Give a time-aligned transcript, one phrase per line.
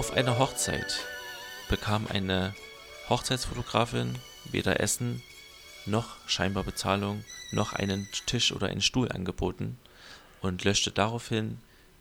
[0.00, 1.04] Auf einer Hochzeit
[1.68, 2.54] bekam eine
[3.10, 4.14] Hochzeitsfotografin
[4.50, 5.22] weder Essen
[5.84, 9.76] noch scheinbar Bezahlung noch einen Tisch oder einen Stuhl angeboten
[10.40, 11.58] und löschte daraufhin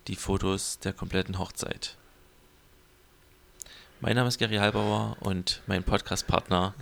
[0.07, 1.97] die Fotos der kompletten Hochzeit.
[3.99, 6.75] Mein Name ist Gary Halbauer und mein Podcast-Partner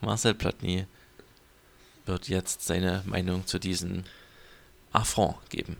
[0.00, 0.86] Marcel Plotny
[2.06, 4.04] wird jetzt seine Meinung zu diesem
[4.90, 5.76] Affront geben.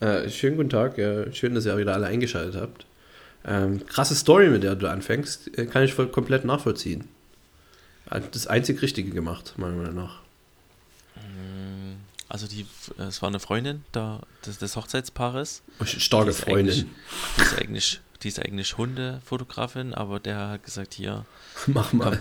[0.00, 2.84] Äh, schönen guten Tag, äh, schön, dass ihr wieder alle eingeschaltet habt.
[3.48, 7.08] Ähm, krasse Story, mit der du anfängst, äh, kann ich voll komplett nachvollziehen.
[8.32, 10.20] Das einzig Richtige gemacht, meiner Meinung nach.
[12.28, 12.66] Also die,
[12.98, 15.62] es war eine Freundin da, des, des Hochzeitspaares.
[15.84, 16.90] Starke die Freundin.
[17.36, 21.24] Die ist eigentlich, die ist eigentlich Hundefotografin, aber der hat gesagt, hier,
[21.66, 22.20] mach mal.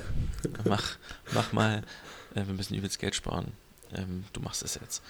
[0.55, 0.98] Komm, mach,
[1.33, 1.83] mach mal,
[2.36, 3.52] äh, wir müssen übelst Geld sparen.
[3.94, 5.03] Ähm, du machst es jetzt.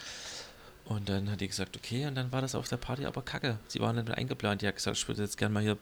[0.85, 3.59] Und dann hat die gesagt, okay, und dann war das auf der Party aber kacke.
[3.67, 4.63] Sie waren dann eingeplant.
[4.63, 5.77] Die hat gesagt, ich würde jetzt gerne mal hier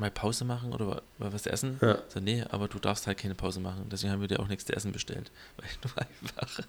[0.00, 1.78] mal Pause machen oder was essen?
[1.80, 1.98] Ja.
[2.08, 3.86] So, nee, aber du darfst halt keine Pause machen.
[3.90, 6.64] Deswegen haben wir dir auch nichts zu essen bestellt, weil du einfach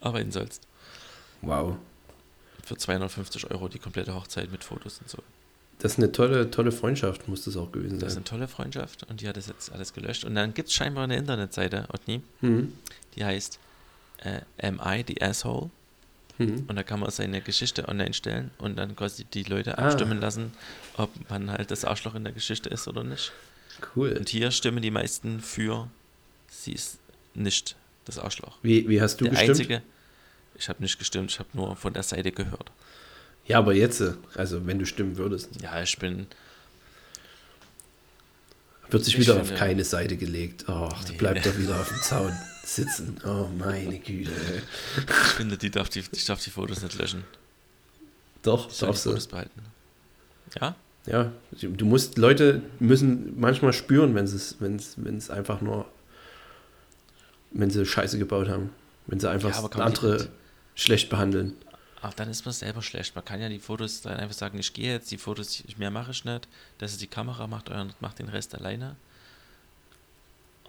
[0.00, 0.62] arbeiten sollst.
[1.42, 1.76] Wow.
[2.64, 5.18] Für 250 Euro die komplette Hochzeit mit Fotos und so.
[5.78, 8.00] Das ist eine tolle, tolle Freundschaft, muss das auch gewesen sein.
[8.00, 10.24] Das ist eine tolle Freundschaft und die hat das jetzt alles gelöscht.
[10.24, 12.74] Und dann gibt es scheinbar eine Internetseite, Otni, mhm.
[13.16, 13.58] die heißt
[14.18, 15.70] äh, Am I the Asshole?
[16.40, 16.64] Mhm.
[16.66, 19.86] Und da kann man seine Geschichte online stellen und dann quasi die Leute ah.
[19.86, 20.52] abstimmen lassen,
[20.96, 23.32] ob man halt das Arschloch in der Geschichte ist oder nicht.
[23.94, 24.16] Cool.
[24.18, 25.88] Und hier stimmen die meisten für,
[26.48, 26.98] sie ist
[27.34, 28.56] nicht das Arschloch.
[28.62, 29.50] Wie, wie hast du der gestimmt?
[29.50, 29.82] Einzige,
[30.58, 32.70] ich habe nicht gestimmt, ich habe nur von der Seite gehört.
[33.46, 34.02] Ja, aber jetzt,
[34.34, 35.50] also wenn du stimmen würdest.
[35.62, 36.26] Ja, ich bin.
[38.90, 40.64] Wird sich wieder finde, auf keine Seite gelegt.
[40.68, 41.16] Ach, nee.
[41.16, 42.32] bleibt doch wieder auf dem Zaun
[42.74, 43.16] sitzen.
[43.24, 44.30] Oh, meine Güte.
[44.96, 47.24] Ich finde, die darf die, ich darf die Fotos nicht löschen.
[48.42, 49.10] Doch, ich darfst du.
[49.10, 49.62] Fotos behalten.
[50.60, 50.74] Ja?
[51.06, 55.86] Ja, du musst, Leute müssen manchmal spüren, wenn es, wenn es, wenn es einfach nur,
[57.52, 58.70] wenn sie Scheiße gebaut haben.
[59.06, 60.28] Wenn sie einfach ja, andere
[60.74, 61.54] schlecht behandeln.
[62.02, 63.14] Ach, dann ist man selber schlecht.
[63.16, 66.12] Man kann ja die Fotos dann einfach sagen, ich gehe jetzt, die Fotos, mehr mache
[66.12, 66.46] ich nicht.
[66.78, 68.96] Das ist die Kamera, macht euren, macht den Rest alleine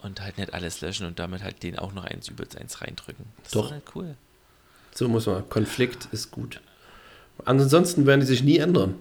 [0.01, 3.25] und halt nicht alles löschen und damit halt den auch noch eins übelst eins reindrücken.
[3.43, 3.65] Das Doch.
[3.65, 4.15] ist halt cool.
[4.93, 5.47] So muss man.
[5.49, 6.59] Konflikt ist gut.
[7.45, 8.95] Ansonsten werden die sich nie ändern.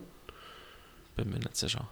[1.16, 1.89] Bin mir nicht sicher.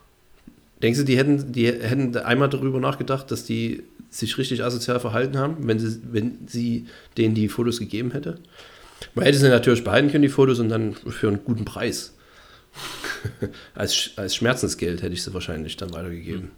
[0.82, 5.36] Denkst du, die hätten, die hätten einmal darüber nachgedacht, dass die sich richtig asozial verhalten
[5.36, 6.86] haben, wenn sie, wenn sie
[7.16, 8.38] denen die Fotos gegeben hätte?
[9.14, 12.14] Man hätte sie natürlich behalten können, die Fotos, und dann für einen guten Preis.
[13.74, 16.42] als, als Schmerzensgeld hätte ich sie wahrscheinlich dann weitergegeben.
[16.42, 16.50] Hm.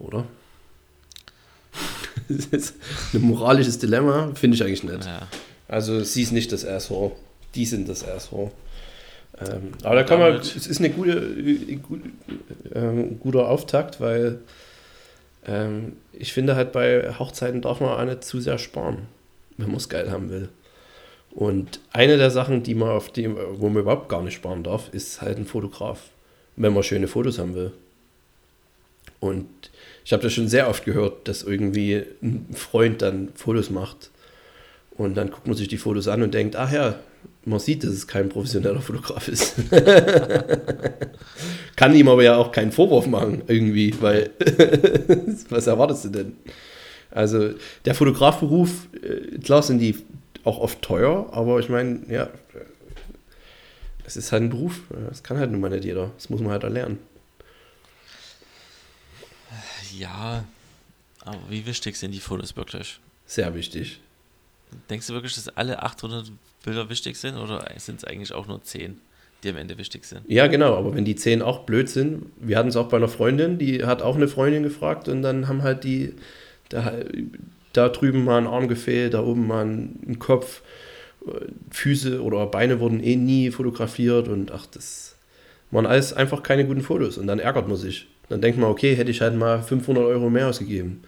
[0.00, 0.24] Oder?
[2.28, 2.74] das ist
[3.14, 5.04] ein moralisches Dilemma, finde ich eigentlich nicht.
[5.04, 5.28] Ja.
[5.68, 7.12] Also sie ist nicht das Asshole,
[7.54, 8.50] die sind das Asshole.
[9.40, 11.78] Ähm, aber da kann man, es ist eine gute, äh,
[12.74, 14.40] äh, guter Auftakt, weil
[15.46, 19.06] ähm, ich finde halt bei Hochzeiten darf man auch nicht zu sehr sparen,
[19.56, 20.48] wenn man es geil haben will.
[21.30, 24.92] Und eine der Sachen, die man auf dem, wo man überhaupt gar nicht sparen darf,
[24.92, 26.10] ist halt ein Fotograf,
[26.56, 27.72] wenn man schöne Fotos haben will.
[29.20, 29.48] Und
[30.04, 34.10] ich habe das schon sehr oft gehört, dass irgendwie ein Freund dann Fotos macht
[34.96, 36.96] und dann guckt man sich die Fotos an und denkt, ach ja,
[37.44, 39.54] man sieht, dass es kein professioneller Fotograf ist.
[41.76, 44.30] Kann ihm aber ja auch keinen Vorwurf machen, irgendwie, weil
[45.48, 46.36] was erwartest du denn?
[47.10, 47.50] Also
[47.84, 49.96] der Fotografberuf, äh, klar sind die
[50.44, 52.28] auch oft teuer, aber ich meine, ja,
[54.04, 56.50] es ist halt ein Beruf, das kann halt nun mal nicht jeder, das muss man
[56.50, 56.98] halt erlernen.
[59.98, 60.44] Ja,
[61.24, 63.00] aber wie wichtig sind die Fotos wirklich?
[63.26, 64.00] Sehr wichtig.
[64.88, 66.30] Denkst du wirklich, dass alle 800
[66.64, 69.00] Bilder wichtig sind oder sind es eigentlich auch nur 10,
[69.42, 70.22] die am Ende wichtig sind?
[70.28, 73.08] Ja, genau, aber wenn die 10 auch blöd sind, wir hatten es auch bei einer
[73.08, 76.14] Freundin, die hat auch eine Freundin gefragt und dann haben halt die
[76.68, 76.92] da,
[77.72, 80.62] da drüben mal ein Arm gefehlt, da oben mal ein Kopf,
[81.70, 85.16] Füße oder Beine wurden eh nie fotografiert und ach, das
[85.70, 88.08] waren alles einfach keine guten Fotos und dann ärgert man sich.
[88.30, 91.02] Dann denkt man, okay, hätte ich halt mal 500 Euro mehr ausgegeben.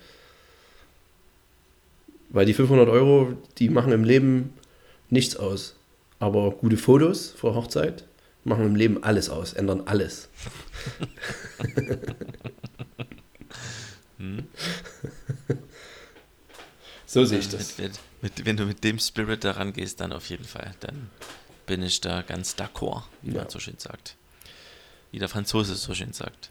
[2.30, 4.52] Weil die 500 Euro, die machen im Leben
[5.08, 5.76] nichts aus.
[6.18, 8.04] Aber gute Fotos vor Hochzeit
[8.44, 10.28] machen im Leben alles aus, ändern alles.
[14.18, 14.44] hm.
[17.06, 17.76] So sehe ich das.
[17.76, 20.74] Mit, mit, wenn du mit dem Spirit daran gehst, dann auf jeden Fall.
[20.80, 21.10] Dann
[21.66, 23.42] bin ich da ganz d'accord, wie ja.
[23.42, 24.16] man so schön sagt.
[25.10, 26.48] Wie der Franzose so schön sagt.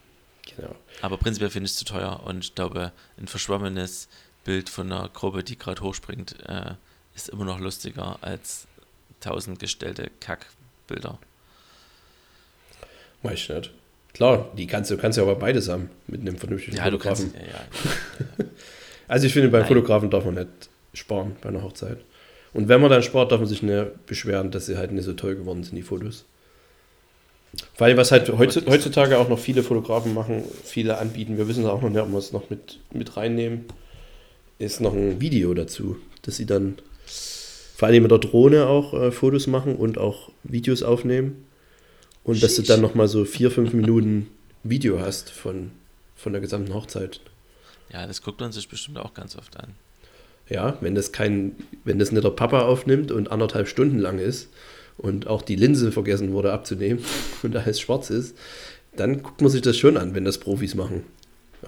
[0.56, 0.76] Genau.
[1.02, 4.08] Aber prinzipiell finde ich es zu teuer und ich glaube, ein verschwommenes
[4.44, 6.74] Bild von einer Gruppe, die gerade hochspringt, äh,
[7.16, 8.68] ist immer noch lustiger als
[9.20, 11.20] tausend gestellte Kackbilder.
[13.22, 13.72] Weiß ich nicht.
[14.14, 17.32] Klar, die kannst du kannst ja aber beides haben mit einem vernünftigen ja, Fotografen.
[17.34, 17.60] Kannst, ja,
[18.40, 18.46] ja.
[19.08, 19.68] also ich finde, bei Nein.
[19.68, 20.50] Fotografen darf man nicht
[20.94, 22.00] sparen bei einer Hochzeit.
[22.54, 25.14] Und wenn man dann spart, darf man sich nicht beschweren, dass sie halt nicht so
[25.14, 26.26] toll geworden sind, die Fotos.
[27.78, 31.90] Weil was halt heutzutage auch noch viele Fotografen machen, viele anbieten, wir wissen auch noch
[31.90, 33.66] nicht, ob wir es noch mit, mit reinnehmen,
[34.58, 36.78] ist noch ein Video dazu, dass sie dann
[37.76, 41.46] vor allem mit der Drohne auch äh, Fotos machen und auch Videos aufnehmen.
[42.24, 42.42] Und Sheesh.
[42.42, 44.28] dass du dann nochmal so vier, fünf Minuten
[44.64, 45.72] Video hast von,
[46.16, 47.20] von der gesamten Hochzeit.
[47.92, 49.74] Ja, das guckt man sich bestimmt auch ganz oft an.
[50.48, 54.50] Ja, wenn das kein, wenn das nicht der Papa aufnimmt und anderthalb Stunden lang ist
[54.98, 57.04] und auch die Linse vergessen wurde abzunehmen
[57.44, 58.38] und da alles schwarz ist,
[58.96, 61.04] dann guckt man sich das schon an, wenn das Profis machen.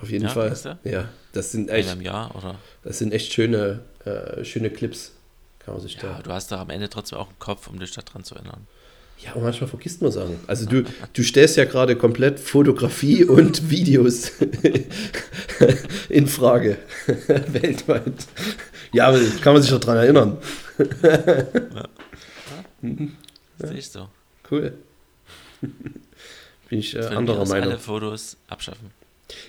[0.01, 0.77] Auf jeden ja, Fall.
[0.83, 2.01] Ja, das sind echt.
[2.01, 2.55] Jahr, oder?
[2.83, 5.11] Das sind echt schöne, äh, schöne Clips.
[5.59, 6.21] Kann man sich ja, da.
[6.21, 8.67] Du hast da am Ende trotzdem auch einen Kopf, um dich daran zu erinnern.
[9.23, 10.39] Ja, aber manchmal vergisst man Sachen.
[10.47, 10.83] Also du,
[11.13, 14.31] du stellst ja gerade komplett Fotografie und Videos
[16.09, 16.77] in Frage.
[17.47, 18.27] Weltweit.
[18.91, 20.37] Ja, aber kann man sich doch daran erinnern.
[21.03, 21.87] ja.
[22.83, 23.13] Mhm.
[23.59, 24.09] Sehe ich so.
[24.51, 24.73] Cool.
[25.61, 27.69] Bin ich äh, anderer Meinung.
[27.69, 28.91] alle Fotos abschaffen.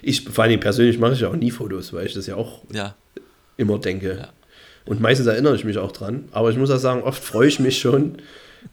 [0.02, 2.62] Ich, vor allem persönlich mache ich ja auch nie Fotos, weil ich das ja auch
[2.72, 2.94] ja.
[3.56, 4.16] immer denke.
[4.18, 4.32] Ja.
[4.86, 6.28] Und meistens erinnere ich mich auch dran.
[6.30, 8.18] Aber ich muss auch sagen, oft freue ich mich schon,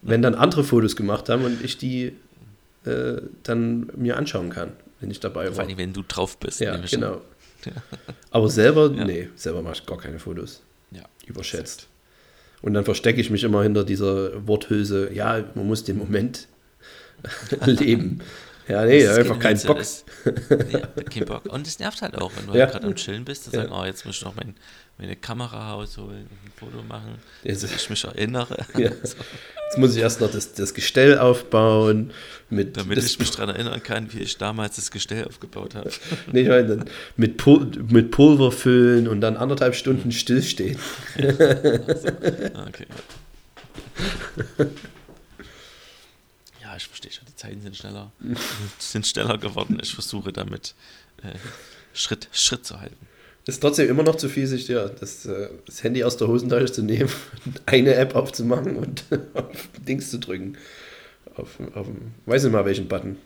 [0.02, 2.14] wenn dann andere Fotos gemacht haben und ich die
[2.86, 5.54] äh, dann mir anschauen kann, wenn ich dabei war.
[5.54, 6.60] Vor allem, wenn du drauf bist.
[6.60, 7.22] Ja, genau.
[7.66, 7.72] Ja.
[8.32, 9.06] Aber selber, ja.
[9.06, 10.62] nee, selber mache ich gar keine Fotos.
[10.92, 11.04] Ja.
[11.26, 11.88] Überschätzt.
[12.62, 16.48] Und dann verstecke ich mich immer hinter dieser Worthülse, ja, man muss den Moment
[17.60, 18.22] erleben.
[18.72, 19.78] Ja, nee, einfach keinen Bock.
[19.78, 20.06] Das,
[20.72, 21.46] ja, kein Bock.
[21.46, 22.62] Und es nervt halt auch, wenn du ja.
[22.62, 24.56] halt gerade am Chillen bist, zu sagen, oh, jetzt muss ich noch mein,
[24.98, 27.68] meine Kamera rausholen, ein Foto machen, ja, so.
[27.68, 28.66] ich mich erinnere.
[28.78, 28.92] Ja.
[29.04, 29.18] so.
[29.72, 32.12] Jetzt muss ich erst noch das, das Gestell aufbauen.
[32.50, 35.90] Mit Damit ich mich daran erinnern kann, wie ich damals das Gestell aufgebaut habe.
[36.34, 36.86] nee, ich meine, dann
[37.16, 40.78] mit, Pul mit Pulver füllen und dann anderthalb Stunden stillstehen.
[41.18, 41.32] Ja.
[41.88, 42.08] Also,
[42.68, 42.86] okay.
[46.72, 48.14] Ja, ich verstehe schon, die Zeiten sind schneller,
[48.80, 49.78] sind schneller geworden.
[49.84, 50.74] Ich versuche damit
[51.22, 51.38] äh,
[51.94, 52.96] Schritt, Schritt zu halten.
[53.46, 56.72] Ist trotzdem immer noch zu viel, sich ja, das, äh, das Handy aus der Hosentasche
[56.72, 57.10] zu nehmen,
[57.66, 60.58] eine App aufzumachen und auf Dings zu drücken.
[61.36, 61.88] Auf, auf
[62.26, 63.18] weiß nicht mal welchen Button.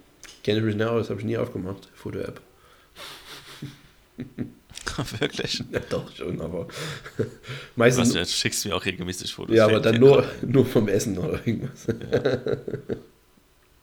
[0.44, 1.88] Kenne ich mich nicht aus, habe ich nie aufgemacht.
[1.94, 2.42] Foto-App.
[5.20, 5.64] Wirklich?
[5.72, 6.68] Ja, doch schon, aber
[7.75, 8.14] meistens.
[8.14, 9.56] Du schickst mir auch regelmäßig Fotos.
[9.56, 11.86] Ja, aber dann nur, nur vom Essen oder irgendwas.
[11.88, 12.58] Ja.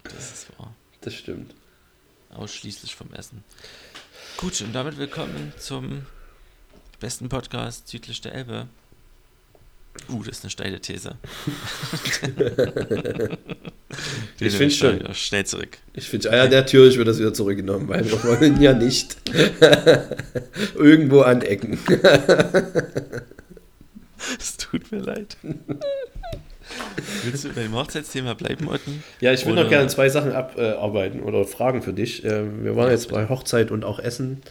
[0.04, 0.75] Das ist wahr.
[1.00, 1.54] Das stimmt.
[2.30, 3.44] Ausschließlich vom Essen.
[4.37, 6.06] Gut, und damit willkommen zum
[7.00, 8.68] besten Podcast südlich der Elbe.
[10.09, 11.16] Uh, das ist eine steile These.
[14.40, 15.14] ich finde schon.
[15.14, 15.76] Schnell zurück.
[15.92, 19.16] Ich finde, ja, natürlich wird das wieder zurückgenommen, weil wir wollen ja nicht
[20.75, 21.78] irgendwo anecken.
[24.38, 25.37] es tut mir leid.
[27.25, 29.02] Willst du bei dem Hochzeitsthema bleiben, Otten?
[29.21, 29.64] Ja, ich will oder?
[29.64, 32.25] noch gerne zwei Sachen abarbeiten oder Fragen für dich.
[32.25, 34.43] Ähm, wir waren jetzt bei Hochzeit und auch Essen.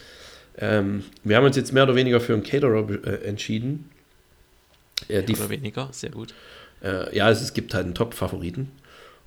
[0.58, 3.90] Ähm, wir haben uns jetzt mehr oder weniger für einen Caterer äh, entschieden.
[5.08, 6.34] Äh, die, oder weniger, sehr gut.
[6.82, 8.70] Äh, ja, es, es, gibt halt einen Top-Favoriten.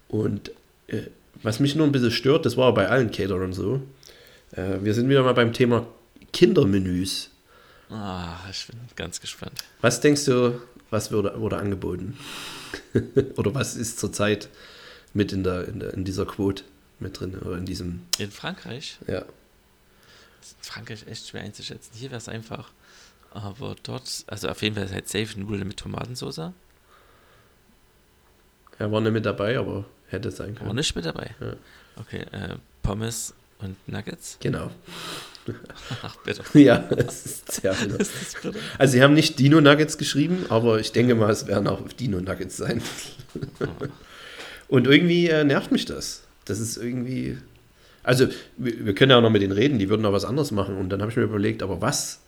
[0.08, 0.52] Und
[0.88, 1.04] äh,
[1.42, 3.82] was mich nur ein bisschen stört, das war bei allen Caterern so.
[4.52, 5.88] Äh, wir sind wieder mal beim Thema
[6.34, 7.30] Kindermenüs.
[7.90, 9.54] Ah, ich bin ganz gespannt.
[9.82, 12.18] Was denkst du, was wurde, wurde angeboten?
[13.36, 14.50] oder was ist zurzeit
[15.14, 16.64] mit in, der, in, der, in dieser Quote
[17.00, 17.38] mit drin?
[17.40, 18.02] Oder in diesem.
[18.18, 18.98] In Frankreich?
[19.08, 19.20] Ja.
[20.42, 21.92] Ist in Frankreich echt schwer einzuschätzen.
[21.94, 22.72] Hier wäre es einfach.
[23.32, 26.52] Aber dort, also auf jeden Fall halt safe Nudeln mit Tomatensauce.
[28.78, 30.68] Er war nicht mit dabei, aber hätte sein können.
[30.68, 31.36] War nicht mit dabei?
[31.40, 31.54] Ja.
[31.98, 34.38] Okay, äh, Pommes und Nuggets?
[34.42, 34.72] Genau.
[36.02, 36.44] Ach, bitte.
[36.60, 38.00] Ja, das ist sehr bitter.
[38.00, 38.38] ist.
[38.78, 42.20] Also, sie haben nicht Dino Nuggets geschrieben, aber ich denke mal, es werden auch Dino
[42.20, 42.82] Nuggets sein.
[44.68, 46.24] Und irgendwie äh, nervt mich das.
[46.46, 47.38] Das ist irgendwie.
[48.04, 50.52] Also, wir, wir, können ja auch noch mit denen reden, die würden auch was anderes
[50.52, 50.78] machen.
[50.78, 52.20] Und dann habe ich mir überlegt, aber was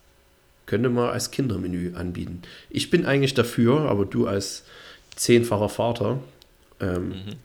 [0.68, 2.44] könnte man als Kindermenü anbieten.
[2.70, 4.64] Ich bin eigentlich dafür, aber du als
[5.16, 6.20] zehnfacher Vater
[6.80, 7.36] ähm, mhm.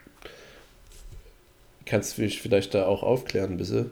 [1.87, 3.91] kannst du mich vielleicht da auch aufklären, ein bisschen.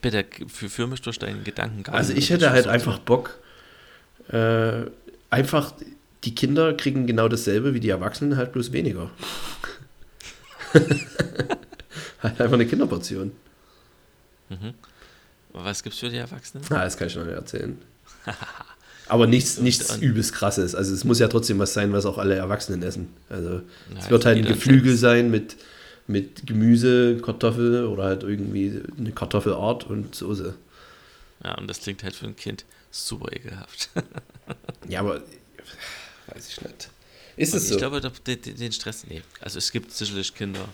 [0.00, 1.90] Bitte, für, für mich durch deinen Gedanken.
[1.90, 3.38] Also ich hätte halt einfach Bock,
[4.30, 4.82] äh,
[5.30, 5.72] einfach
[6.24, 9.10] die Kinder kriegen genau dasselbe wie die Erwachsenen, halt bloß weniger.
[10.74, 13.32] halt einfach eine Kinderportion.
[14.50, 14.74] Mhm.
[15.52, 16.64] Was gibt's für die Erwachsenen?
[16.70, 17.78] Ah, das kann ich noch nicht erzählen.
[19.08, 20.74] Aber nichts, nichts übelst krasses.
[20.74, 23.08] Also es muss ja trotzdem was sein, was auch alle Erwachsenen essen.
[23.30, 25.56] Also Na, es wird halt ein Geflügel sein mit,
[26.08, 30.54] mit Gemüse, Kartoffel oder halt irgendwie eine Kartoffelart und Soße.
[31.44, 33.90] Ja, und das klingt halt für ein Kind super ekelhaft.
[34.88, 35.22] ja, aber
[36.26, 36.90] weiß ich nicht.
[37.36, 37.74] Ist es so?
[37.74, 39.22] Ich glaube, den Stress, nee.
[39.40, 40.66] Also es gibt sicherlich Kinder,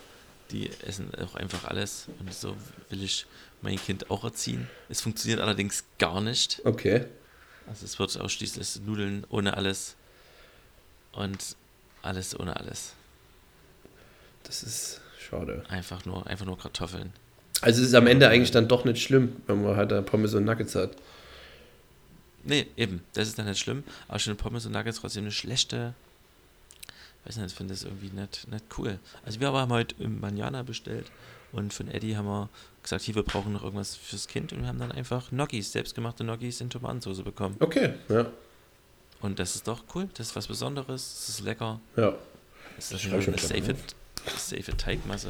[0.51, 2.55] die essen auch einfach alles und so
[2.89, 3.25] will ich
[3.61, 4.67] mein Kind auch erziehen.
[4.89, 6.61] Es funktioniert allerdings gar nicht.
[6.63, 7.05] Okay.
[7.67, 9.95] Also es wird ausschließlich Nudeln ohne alles
[11.11, 11.55] und
[12.01, 12.93] alles ohne alles.
[14.43, 15.63] Das ist schade.
[15.69, 17.13] Einfach nur, einfach nur Kartoffeln.
[17.61, 20.45] Also es ist am Ende eigentlich dann doch nicht schlimm, wenn man halt Pommes und
[20.45, 20.91] Nuggets hat.
[22.43, 25.93] Nee, eben, das ist dann nicht schlimm, aber schon Pommes und Nuggets trotzdem eine schlechte
[27.25, 28.99] weiß nicht, ich finde das irgendwie nicht, nicht cool.
[29.25, 31.11] Also wir haben heute im Manjana bestellt
[31.51, 32.49] und von Eddie haben wir
[32.83, 36.23] gesagt, hier, wir brauchen noch irgendwas fürs Kind und wir haben dann einfach Gnocchis, selbstgemachte
[36.23, 37.55] Gnocchis in Tomatensauce bekommen.
[37.59, 38.27] Okay, ja.
[39.21, 41.79] Und das ist doch cool, das ist was Besonderes, das ist lecker.
[41.95, 42.13] Ja.
[42.75, 43.75] Das ist eine, eine safe,
[44.37, 45.29] safe Teigmasse.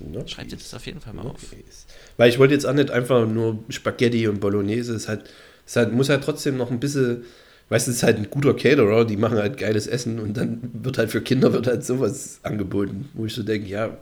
[0.00, 0.30] Gnocchis.
[0.30, 1.48] Schreibt ihr das auf jeden Fall mal Gnocchis.
[1.50, 1.94] auf.
[2.16, 5.28] Weil ich wollte jetzt auch nicht einfach nur Spaghetti und Bolognese, es, halt,
[5.66, 7.24] es halt, muss halt trotzdem noch ein bisschen
[7.68, 10.70] weißt du, es ist halt ein guter Caterer, die machen halt geiles Essen und dann
[10.72, 13.96] wird halt für Kinder wird halt sowas angeboten, wo ich so denke, ja,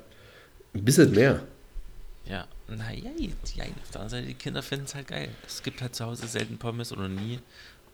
[0.74, 1.42] ein bisschen mehr.
[2.26, 5.28] Ja, naja, ja, auf der anderen Seite, die Kinder finden es halt geil.
[5.46, 7.38] Es gibt halt zu Hause selten Pommes oder nie.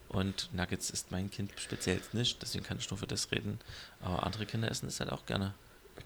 [0.08, 3.58] Und Nuggets ist mein Kind speziell nicht, deswegen kann ich nur für das reden.
[4.02, 5.54] Aber andere Kinder essen es halt auch gerne.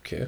[0.00, 0.26] Okay.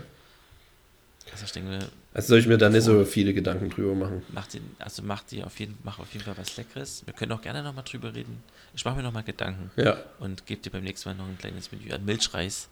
[1.31, 4.23] Also ich denke, also soll ich mir da nicht so viele Gedanken drüber machen.
[4.33, 7.03] Macht die, also macht die auf jeden, mach auf jeden Fall was Leckeres.
[7.05, 8.43] Wir können auch gerne nochmal drüber reden.
[8.75, 9.71] Ich mache mir nochmal Gedanken.
[9.77, 9.99] Ja.
[10.19, 12.69] Und gebe dir beim nächsten Mal noch ein kleines Menü an Milchreis.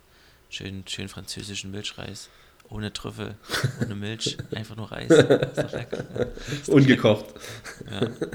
[0.49, 2.29] Schön, schön französischen Milchreis.
[2.69, 3.37] Ohne Trüffel,
[3.83, 5.11] ohne Milch, einfach nur Reis.
[5.11, 6.05] Ist doch lecker.
[6.51, 7.27] Ist doch Ungekocht.
[7.85, 8.11] Lecker.
[8.11, 8.29] Ja.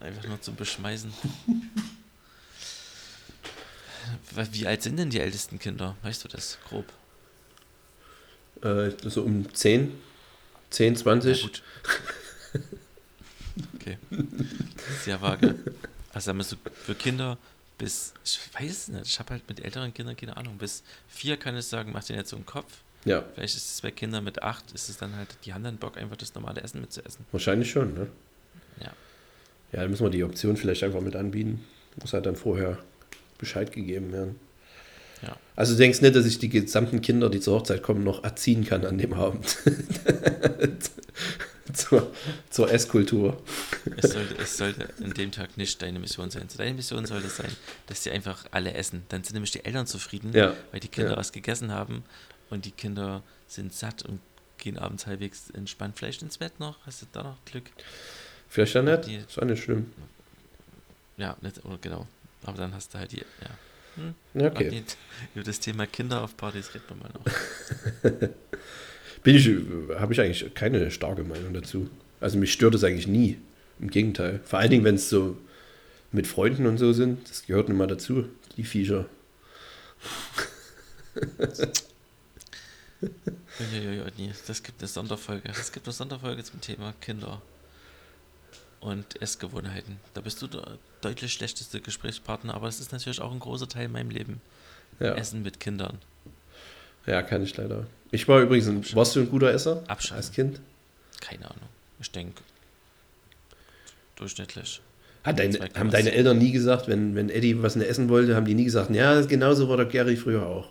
[0.00, 1.12] Einfach nur zum Beschmeißen.
[4.52, 5.96] Wie alt sind denn die ältesten Kinder?
[6.02, 6.86] Weißt du das grob?
[8.62, 9.92] Äh, so um 10,
[10.70, 11.42] 10, 20.
[11.42, 11.50] Ja,
[13.74, 13.98] okay.
[15.04, 15.54] Sehr vage.
[16.12, 17.38] Also wir so für Kinder
[17.78, 21.56] bis, ich weiß nicht, ich habe halt mit älteren Kindern keine Ahnung, bis vier kann
[21.56, 22.78] ich sagen, mach den jetzt so im Kopf.
[23.04, 23.24] Ja.
[23.34, 25.96] Vielleicht ist es bei Kindern mit acht, ist es dann halt, die haben dann Bock,
[25.96, 27.24] einfach das normale Essen mitzuessen.
[27.30, 28.08] Wahrscheinlich schon, ne?
[28.80, 28.92] Ja.
[29.72, 31.64] Ja, dann müssen wir die Option vielleicht einfach mit anbieten.
[32.00, 32.78] Muss halt dann vorher
[33.38, 34.40] Bescheid gegeben werden.
[35.22, 35.36] Ja.
[35.56, 38.64] Also du denkst nicht, dass ich die gesamten Kinder, die zur Hochzeit kommen, noch erziehen
[38.64, 39.58] kann an dem Abend.
[41.72, 42.10] zur,
[42.50, 43.42] zur Esskultur.
[43.96, 46.46] Es sollte, es sollte an dem Tag nicht deine Mission sein.
[46.56, 47.50] Deine Mission sollte sein,
[47.86, 49.04] dass sie einfach alle essen.
[49.08, 50.54] Dann sind nämlich die Eltern zufrieden, ja.
[50.70, 51.16] weil die Kinder ja.
[51.16, 52.04] was gegessen haben
[52.50, 54.20] und die Kinder sind satt und
[54.58, 56.76] gehen abends halbwegs entspannt vielleicht ins Bett noch.
[56.84, 57.70] Hast du da noch Glück?
[58.48, 59.06] Vielleicht ja nicht.
[59.06, 59.92] Die, ist auch nicht schlimm.
[61.16, 62.06] Ja, nicht, oder genau.
[62.44, 63.50] Aber dann hast du halt die, ja.
[63.98, 64.14] Hm?
[64.46, 64.70] Okay.
[64.70, 64.84] Die,
[65.34, 68.28] über das Thema Kinder auf Partys reden wir mal noch.
[69.22, 69.48] Bin ich,
[69.98, 71.90] habe ich eigentlich keine starke Meinung dazu.
[72.20, 73.38] Also mich stört es eigentlich nie.
[73.80, 74.40] Im Gegenteil.
[74.44, 75.36] Vor allen Dingen, wenn es so
[76.10, 79.06] mit Freunden und so sind, das gehört nun mal dazu, die Viecher.
[84.46, 85.48] das gibt eine Sonderfolge.
[85.48, 87.42] Es gibt eine Sonderfolge zum Thema Kinder
[88.80, 89.98] und Essgewohnheiten.
[90.14, 93.86] Da bist du der deutlich schlechteste Gesprächspartner, aber es ist natürlich auch ein großer Teil
[93.86, 94.40] in meinem Leben.
[95.00, 95.14] Ja.
[95.14, 95.98] Essen mit Kindern.
[97.06, 97.86] Ja, kann ich leider.
[98.10, 100.16] Ich war übrigens, ein, warst du ein guter Esser Abschalten.
[100.16, 100.60] als Kind?
[101.20, 101.68] Keine Ahnung.
[102.00, 102.42] Ich denke,
[104.16, 104.80] durchschnittlich.
[105.24, 108.54] Hat dein, haben deine Eltern nie gesagt, wenn, wenn Eddie was essen wollte, haben die
[108.54, 110.68] nie gesagt, ja, genauso war der Gary früher auch.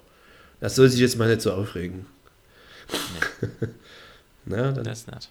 [0.59, 2.05] Das soll sich jetzt mal nicht so aufregen.
[2.89, 3.67] Nee.
[4.45, 4.83] Na, dann.
[4.83, 5.29] Das nicht.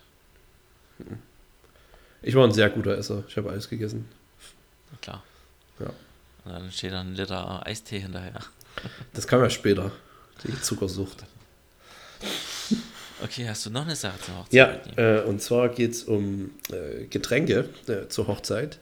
[2.23, 3.25] Ich war ein sehr guter Esser.
[3.29, 4.09] Ich habe alles gegessen.
[4.91, 5.23] Na klar.
[5.79, 5.91] Ja.
[6.45, 8.41] Und dann steht da ein Liter Eistee hinterher.
[9.15, 9.91] Das kam ja später.
[10.45, 11.25] Die Zuckersucht.
[13.23, 14.53] Okay, hast du noch eine Sache zur Hochzeit?
[14.97, 18.79] Ja, äh, und zwar geht es um äh, Getränke äh, zur Hochzeit.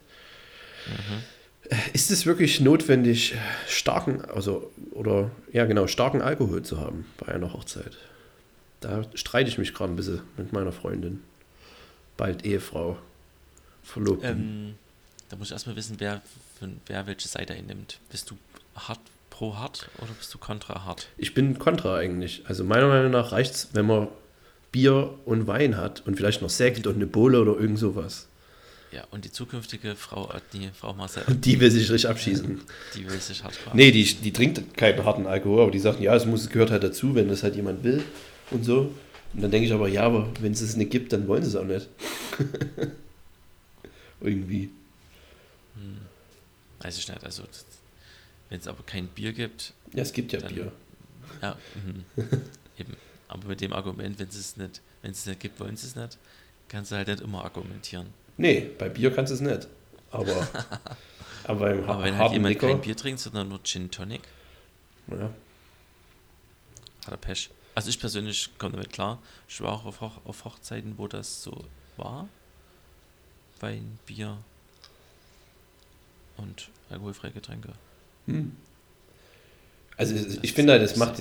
[0.87, 1.23] Mhm.
[1.93, 3.33] Ist es wirklich notwendig,
[3.67, 7.97] starken, also, oder, ja genau, starken Alkohol zu haben bei einer Hochzeit?
[8.81, 11.23] Da streite ich mich gerade ein bisschen mit meiner Freundin.
[12.17, 12.97] Bald Ehefrau.
[13.85, 14.29] Verlobten.
[14.29, 14.75] Ähm,
[15.29, 16.21] da muss ich erstmal wissen, wer
[16.87, 17.99] wer welche Seite einnimmt.
[18.09, 18.37] Bist du
[18.75, 18.99] hart
[19.29, 21.07] pro hart oder bist du kontra hart?
[21.17, 22.43] Ich bin kontra eigentlich.
[22.45, 24.07] Also meiner Meinung nach reicht es, wenn man
[24.71, 28.27] Bier und Wein hat und vielleicht noch Sekt und eine Bohle oder irgend sowas.
[28.91, 31.23] Ja, und die zukünftige Frau, äh, die Frau Marcel.
[31.29, 32.61] Die will sich richtig abschießen.
[32.95, 36.15] Die will sich hart Nee, die, die trinkt keinen harten Alkohol, aber die sagt, ja,
[36.15, 38.03] es muss, gehört halt dazu, wenn das halt jemand will
[38.51, 38.93] und so.
[39.33, 41.49] Und dann denke ich aber, ja, aber wenn es es nicht gibt, dann wollen sie
[41.49, 41.89] es auch nicht.
[44.21, 44.69] Irgendwie.
[45.75, 46.01] Hm.
[46.79, 47.43] Weiß ich nicht, also
[48.49, 49.73] wenn es aber kein Bier gibt.
[49.93, 50.71] Ja, es gibt ja dann, Bier.
[51.41, 51.57] Ja,
[52.15, 52.23] mh,
[52.79, 52.95] eben.
[53.27, 56.17] Aber mit dem Argument, wenn es nicht, wenn es nicht gibt, wollen sie es nicht,
[56.67, 58.07] kannst du halt nicht immer argumentieren.
[58.37, 59.67] Nee, bei Bier kannst du es nicht.
[60.11, 60.31] Aber,
[61.43, 64.21] aber beim aber wenn halt jemand Liquor, kein Bier trinkt, sondern nur Gin Tonic,
[65.07, 65.29] ja.
[67.05, 67.49] hat er Pech.
[67.73, 69.21] Also ich persönlich komme damit klar.
[69.49, 71.65] Ich war auch auf, Hoch auf Hochzeiten, wo das so
[71.97, 72.29] war.
[73.65, 74.37] Wein, Bier
[76.37, 77.69] und alkoholfreie Getränke.
[78.27, 78.55] Hm.
[79.97, 81.15] Also ich, ich finde halt, das macht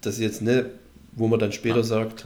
[0.00, 0.64] das jetzt nicht,
[1.12, 2.24] wo man dann später ah, sagt,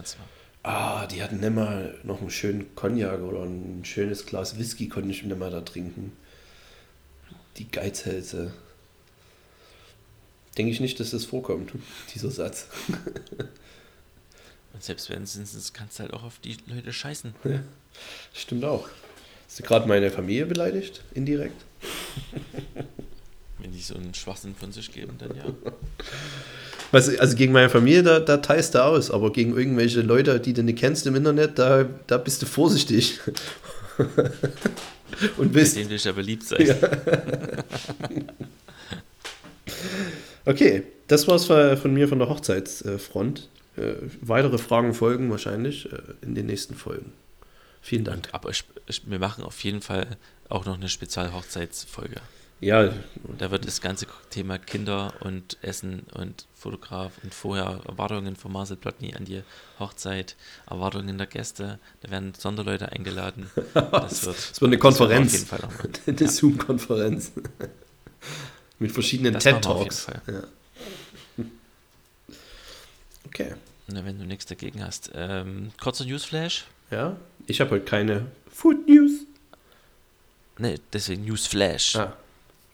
[0.63, 5.11] ah, die hatten nicht mal noch einen schönen Cognac oder ein schönes Glas Whisky konnte
[5.11, 6.13] ich nicht mal da trinken.
[7.57, 8.53] Die Geizhälse.
[10.57, 11.73] Denke ich nicht, dass das vorkommt,
[12.15, 12.67] dieser Satz.
[14.73, 17.35] Und selbst wenn es ist, kannst du halt auch auf die Leute scheißen.
[17.45, 17.61] Ja,
[18.33, 18.89] stimmt auch.
[19.52, 21.62] Hast du gerade meine Familie beleidigt, indirekt?
[23.59, 25.44] Wenn die so einen Schwachsinn von sich geben, dann ja.
[26.90, 30.54] Was, also gegen meine Familie, da, da teilst du aus, aber gegen irgendwelche Leute, die
[30.54, 33.21] du nicht kennst im Internet, da, da bist du vorsichtig.
[35.36, 35.76] Und bist.
[35.76, 36.67] Mit denen will ich ja beliebt sein.
[36.69, 36.76] Ja.
[40.47, 43.50] okay, das war's von mir von der Hochzeitsfront.
[43.76, 47.12] Äh, weitere Fragen folgen wahrscheinlich äh, in den nächsten Folgen.
[47.82, 48.28] Vielen Dank.
[48.32, 50.16] Aber ich, ich, wir machen auf jeden Fall
[50.49, 52.21] auch noch eine Spezial-Hochzeitsfolge.
[52.60, 52.95] Ja.
[53.38, 58.76] Da wird das ganze Thema Kinder und Essen und Fotograf und vorher Erwartungen von Marcel
[58.76, 59.42] Plotny an die
[59.80, 60.36] Hochzeit,
[60.71, 61.80] Erwartungen der Gäste.
[62.02, 63.50] Da werden Sonderleute eingeladen.
[63.75, 65.47] Das wird, das wird eine Konferenz.
[66.06, 66.28] Eine ja.
[66.28, 67.32] Zoom-Konferenz.
[68.78, 70.06] Mit verschiedenen TED-Talks.
[70.28, 70.42] Ja.
[73.25, 73.54] Okay.
[73.86, 75.10] Na, wenn du nichts dagegen hast.
[75.14, 76.66] Ähm, kurzer Newsflash.
[76.93, 79.23] Ja, ich habe heute keine Food News.
[80.59, 81.97] Ne, deswegen Newsflash.
[81.97, 82.15] Ah.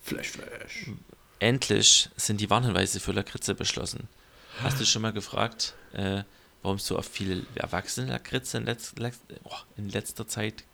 [0.03, 0.91] Flash, Flash.
[1.39, 4.09] Endlich sind die Warnhinweise für Lakritze beschlossen.
[4.61, 6.25] Hast du schon mal gefragt, äh,
[6.63, 10.65] warum es so oft viele erwachsene Lakritze in, letz, letz, oh, in letzter Zeit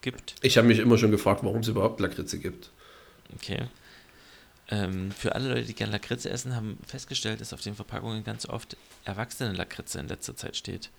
[0.00, 0.34] gibt?
[0.42, 2.70] Ich habe mich immer schon gefragt, warum es überhaupt Lakritze gibt.
[3.36, 3.68] Okay.
[4.70, 8.44] Ähm, für alle Leute, die gerne Lakritze essen, haben festgestellt, dass auf den Verpackungen ganz
[8.44, 10.90] oft erwachsene Lakritze in letzter Zeit steht.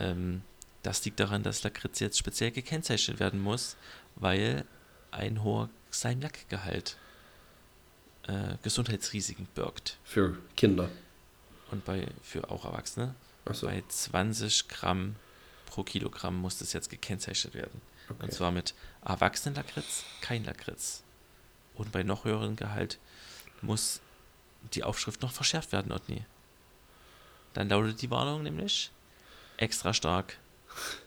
[0.00, 0.42] Ähm,
[0.82, 3.76] das liegt daran, dass Lakritze jetzt speziell gekennzeichnet werden muss,
[4.16, 4.64] weil
[5.10, 6.96] ein hoher Salmiakgehalt
[8.26, 9.98] äh, Gesundheitsrisiken birgt.
[10.04, 10.90] Für Kinder.
[11.70, 13.14] Und bei für auch Erwachsene.
[13.52, 13.66] So.
[13.66, 15.16] Bei 20 Gramm
[15.66, 17.80] pro Kilogramm muss das jetzt gekennzeichnet werden.
[18.08, 18.24] Okay.
[18.24, 21.02] Und zwar mit Erwachsenenlakritz, kein Lakritz.
[21.74, 22.98] Und bei noch höherem Gehalt
[23.62, 24.00] muss
[24.74, 26.24] die Aufschrift noch verschärft werden, Otni.
[27.54, 28.90] Dann lautet die Warnung nämlich
[29.56, 30.38] extra stark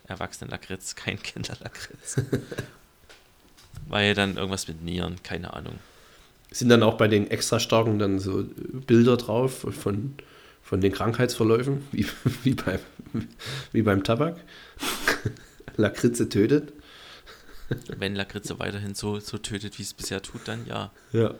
[0.06, 2.16] Erwachsenenlakritz, kein Kinderlakritz.
[3.88, 5.78] Weil dann irgendwas mit Nieren, keine Ahnung.
[6.50, 8.44] Sind dann auch bei den extra starken dann so
[8.86, 10.14] Bilder drauf von,
[10.62, 12.06] von den Krankheitsverläufen, wie,
[12.42, 12.78] wie, beim,
[13.72, 14.36] wie beim Tabak?
[15.76, 16.72] Lakritze tötet?
[17.96, 20.92] Wenn Lakritze weiterhin so, so tötet, wie es bisher tut, dann ja.
[21.12, 21.34] Ja.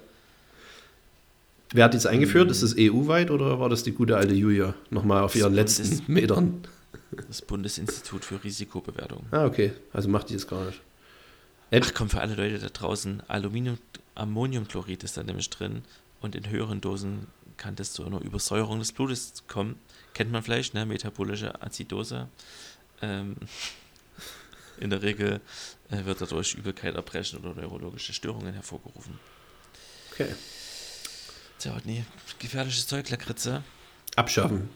[1.72, 2.50] Wer hat dies eingeführt?
[2.50, 6.62] Ist es EU-weit oder war das die gute alte Julia nochmal auf ihren letzten Metern?
[7.28, 9.26] Das Bundesinstitut für Risikobewertung.
[9.30, 9.72] Ah, okay.
[9.92, 10.80] Also macht die das gar nicht.
[11.70, 13.78] Ach komm, für alle Leute da draußen, Aluminium,
[14.14, 15.82] Ammoniumchlorid ist da nämlich drin
[16.20, 17.26] und in höheren Dosen
[17.56, 19.78] kann das zu einer Übersäuerung des Blutes kommen.
[20.14, 20.86] Kennt man vielleicht, ne?
[20.86, 22.28] Metabolische Azidose.
[23.02, 23.36] Ähm,
[24.80, 25.40] in der Regel
[25.90, 29.18] äh, wird dadurch Übelkeit, Erbrechen oder neurologische Störungen hervorgerufen.
[30.12, 30.34] Okay.
[31.58, 32.04] Tja, nee,
[32.38, 33.62] gefährliches Zeug, Lakritze.
[34.14, 34.68] Abschaffen.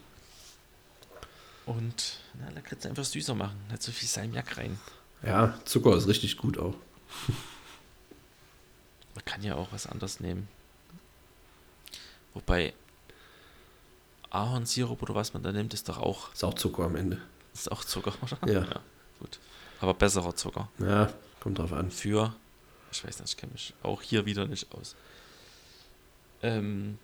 [1.71, 4.77] Und na, Lakritze einfach süßer machen, nicht so viel Salmiak rein.
[5.23, 6.75] Ja, Zucker ist richtig gut auch.
[9.15, 10.49] Man kann ja auch was anderes nehmen.
[12.35, 12.75] Wobei
[14.31, 16.33] Ahornsirup oder was man da nimmt, ist doch auch.
[16.33, 17.21] Ist auch Zucker am Ende.
[17.55, 18.53] Ist auch Zucker, oder?
[18.53, 18.65] Ja.
[18.65, 18.81] ja
[19.21, 19.39] gut.
[19.81, 20.69] Aber besserer Zucker.
[20.79, 21.93] Ja, kommt drauf an.
[21.93, 22.35] Für,
[22.91, 24.97] ich weiß nicht, ich kenne mich auch hier wieder nicht aus.
[26.43, 26.99] Ähm,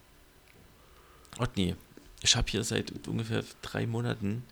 [1.38, 1.76] Otni,
[2.22, 4.42] ich habe hier seit ungefähr drei Monaten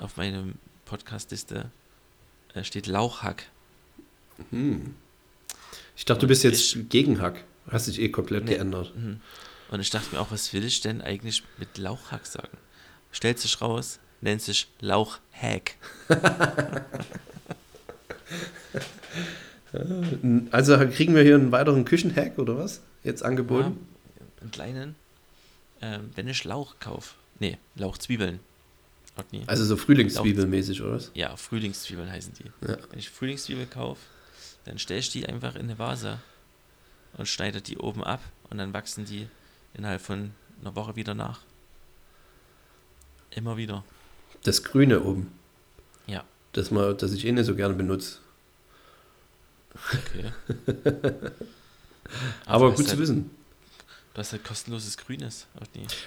[0.00, 1.70] auf meinem Podcast-Liste
[2.58, 3.44] da steht Lauchhack.
[4.50, 4.94] Hm.
[5.96, 7.44] Ich dachte, du bist jetzt ich, gegen Hack.
[7.70, 8.54] Hast dich eh komplett nee.
[8.54, 8.92] geändert.
[8.96, 9.20] Mhm.
[9.70, 12.56] Und ich dachte mir auch, was will ich denn eigentlich mit Lauchhack sagen?
[13.12, 15.74] Stellt sich raus, nennt sich Lauchhack.
[20.50, 22.80] also kriegen wir hier einen weiteren Küchenhack oder was?
[23.04, 23.86] Jetzt angeboten?
[24.18, 24.96] Ja, einen kleinen.
[25.80, 27.14] Ähm, wenn ich Lauch kaufe.
[27.38, 28.40] Nee, Lauchzwiebeln.
[29.46, 31.10] Also so Frühlingszwiebelmäßig, oder was?
[31.14, 32.66] Ja, Frühlingszwiebeln heißen die.
[32.66, 32.78] Ja.
[32.90, 34.00] Wenn ich Frühlingszwiebeln kaufe,
[34.64, 36.18] dann stelle ich die einfach in eine Vase
[37.16, 39.28] und schneide die oben ab und dann wachsen die
[39.74, 41.40] innerhalb von einer Woche wieder nach.
[43.30, 43.84] Immer wieder.
[44.44, 45.32] Das Grüne oben.
[46.06, 46.24] Ja.
[46.52, 48.18] Das, mal, das ich eh nicht so gerne benutze.
[49.74, 50.32] Okay.
[52.46, 53.30] Aber also gut zu halt, wissen.
[54.14, 55.46] Du hast halt kostenloses Grünes.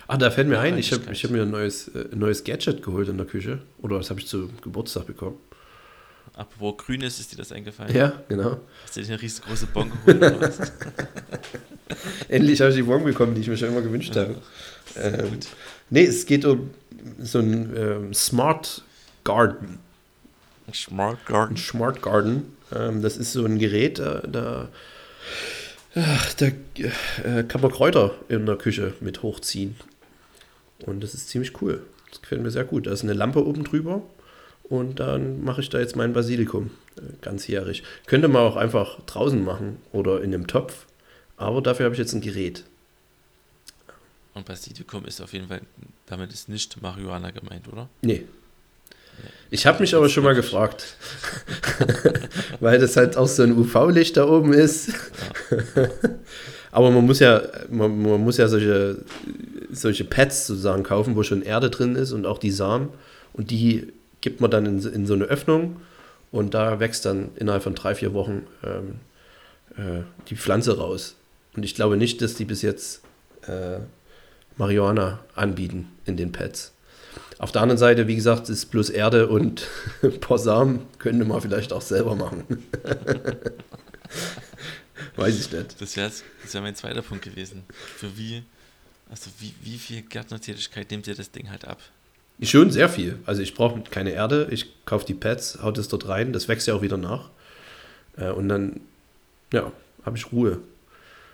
[0.08, 2.84] Ah, da fällt mir ein, ich habe ich hab mir ein neues, äh, neues Gadget
[2.84, 3.62] geholt in der Küche.
[3.82, 5.38] Oder das habe ich zu Geburtstag bekommen.
[6.34, 7.96] Apropos Grünes, ist dir das eingefallen?
[7.96, 8.60] Ja, genau.
[8.84, 10.22] Hast du dir eine riesengroße Bon geholt
[12.30, 14.36] Endlich habe ich die Bon bekommen, die ich mir schon immer gewünscht habe.
[14.96, 15.40] Ähm,
[15.90, 16.72] nee, es geht um
[17.20, 18.84] so ein ähm, Smart
[19.24, 19.80] Garden.
[20.74, 21.58] Smart Garden.
[21.58, 22.58] Smart Garden.
[22.74, 24.70] Ähm, das ist so ein Gerät, äh, da,
[25.94, 29.76] da äh, kann man Kräuter in der Küche mit hochziehen.
[30.86, 31.82] Und das ist ziemlich cool.
[32.10, 32.88] Das gefällt mir sehr gut.
[32.88, 34.02] Da ist eine Lampe oben drüber
[34.64, 37.84] und dann mache ich da jetzt mein Basilikum äh, ganzjährig.
[38.06, 40.86] Könnte man auch einfach draußen machen oder in einem Topf,
[41.38, 42.64] aber dafür habe ich jetzt ein Gerät.
[44.34, 45.62] Und Basilikum ist auf jeden Fall,
[46.06, 47.90] damit ist nicht Marihuana gemeint, oder?
[48.02, 48.24] Nee.
[49.50, 50.96] Ich habe mich aber schon mal gefragt,
[52.62, 54.88] weil das halt auch so ein UV-Licht da oben ist.
[54.88, 54.94] Ja.
[56.72, 58.98] aber man muss ja, man, man, muss ja solche,
[59.72, 62.90] solche Pads sozusagen kaufen, wo schon Erde drin ist und auch die Samen.
[63.34, 65.78] Und die gibt man dann in, in so eine Öffnung
[66.32, 69.00] und da wächst dann innerhalb von drei, vier Wochen ähm,
[69.78, 71.16] äh, die Pflanze raus.
[71.56, 73.02] Und ich glaube nicht, dass die bis jetzt
[73.48, 73.80] äh,
[74.58, 76.74] Marihuana anbieten in den Pads.
[77.40, 79.68] Auf der anderen Seite, wie gesagt, ist bloß Erde und
[80.36, 82.44] Samen könnte man vielleicht auch selber machen.
[85.16, 85.82] Weiß ich nicht.
[85.82, 87.64] Das wäre das wär mein zweiter Punkt gewesen.
[87.98, 88.44] Für wie,
[89.10, 91.80] also wie, wie viel Gärtnertätigkeit nimmt dir das Ding halt ab?
[92.42, 93.20] Schon sehr viel.
[93.26, 96.68] Also ich brauche keine Erde, ich kaufe die Pads, haut es dort rein, das wächst
[96.68, 97.30] ja auch wieder nach.
[98.18, 98.82] Äh, und dann,
[99.54, 99.72] ja,
[100.06, 100.60] habe ich Ruhe.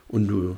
[0.10, 0.58] Und du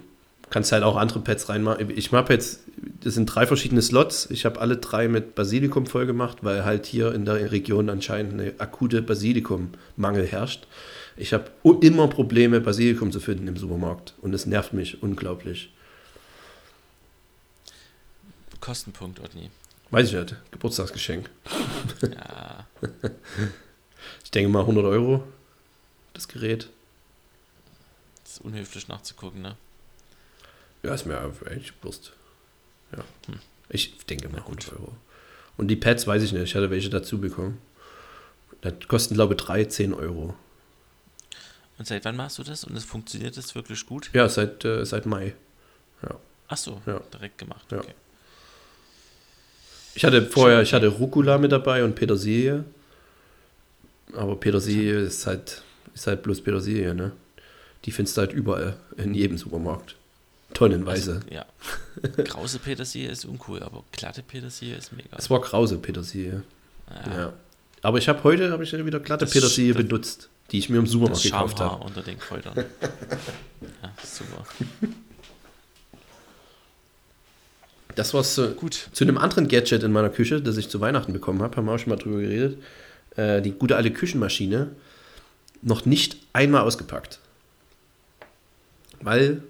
[0.50, 1.92] kannst halt auch andere Pads reinmachen.
[1.96, 2.62] Ich habe jetzt,
[3.04, 4.28] das sind drei verschiedene Slots.
[4.32, 8.34] Ich habe alle drei mit Basilikum voll gemacht, weil halt hier in der Region anscheinend
[8.34, 10.68] eine akute Basilikummangel herrscht.
[11.20, 11.52] Ich habe
[11.82, 14.14] immer Probleme, Basilikum zu finden im Supermarkt.
[14.22, 15.70] Und es nervt mich unglaublich.
[18.62, 19.52] Kostenpunkt, Otni.
[19.92, 20.38] Weiß ich nicht.
[20.52, 21.30] Geburtstagsgeschenk.
[22.02, 22.66] Ja.
[24.24, 25.26] ich denke mal 100 Euro,
[26.14, 26.70] das Gerät.
[28.24, 29.58] Das ist unhöflich nachzugucken, ne?
[30.84, 32.14] Ja, ist mir eigentlich Wurst.
[32.94, 33.04] Ja.
[33.28, 33.40] Hm.
[33.68, 34.96] Ich denke mal 100 Euro.
[35.58, 36.44] Und die Pads weiß ich nicht.
[36.44, 37.58] Ich hatte welche dazu bekommen.
[38.62, 40.34] Das kosten, glaube ich, 3, 10 Euro.
[41.80, 42.66] Und seit wann machst du das?
[42.66, 44.10] Und es funktioniert das wirklich gut?
[44.14, 45.34] Ja, seit, äh, seit Mai.
[46.04, 46.16] Ja.
[46.50, 47.00] Ach so, ja.
[47.14, 47.66] direkt gemacht.
[47.72, 47.88] Okay.
[47.88, 47.94] Ja.
[49.96, 52.66] Ich hatte vorher, ich hatte Rucola mit dabei und Petersilie.
[54.14, 55.64] Aber Petersilie ist halt,
[55.96, 57.14] ist halt bloß Petersilie, ne?
[57.86, 59.96] Die findest du halt überall, in jedem Supermarkt.
[60.54, 61.22] Tonnenweise.
[61.24, 61.46] Also, ja.
[62.26, 65.16] Krause Petersilie ist uncool, aber glatte Petersilie ist mega.
[65.18, 66.44] Es war krause Petersilie.
[67.06, 67.18] Ja.
[67.18, 67.34] ja.
[67.82, 70.88] Aber ich habe heute hab ich wieder glatte das Petersilie benutzt, die ich mir im
[70.88, 71.84] Supermarkt gekauft habe.
[71.84, 72.56] unter den Kräutern.
[73.62, 74.46] ja, super.
[77.96, 78.90] Das war zu, Gut.
[78.94, 81.74] zu einem anderen Gadget in meiner Küche, das ich zu Weihnachten bekommen habe, haben wir
[81.74, 82.62] auch schon mal drüber geredet.
[83.16, 84.70] Äh, die gute alte Küchenmaschine
[85.62, 87.20] noch nicht einmal ausgepackt.
[89.02, 89.44] Weil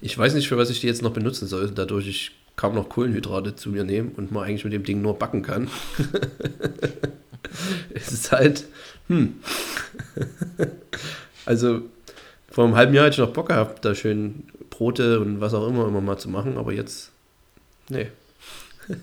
[0.00, 2.90] ich weiß nicht, für was ich die jetzt noch benutzen soll, dadurch ich kaum noch
[2.90, 5.70] Kohlenhydrate zu mir nehme und man eigentlich mit dem Ding nur backen kann.
[7.94, 8.64] es ist halt,
[9.06, 9.36] hm.
[11.46, 11.82] also
[12.50, 15.68] vor einem halben Jahr hätte ich noch Bock gehabt, da schön Brote und was auch
[15.68, 17.12] immer immer mal zu machen, aber jetzt
[17.88, 18.10] Nee.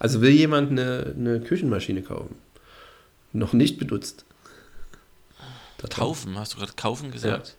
[0.00, 2.36] Also will jemand eine, eine Küchenmaschine kaufen?
[3.32, 4.24] Noch nicht benutzt.
[5.78, 6.38] Das kaufen?
[6.38, 7.56] Hast du gerade kaufen gesagt?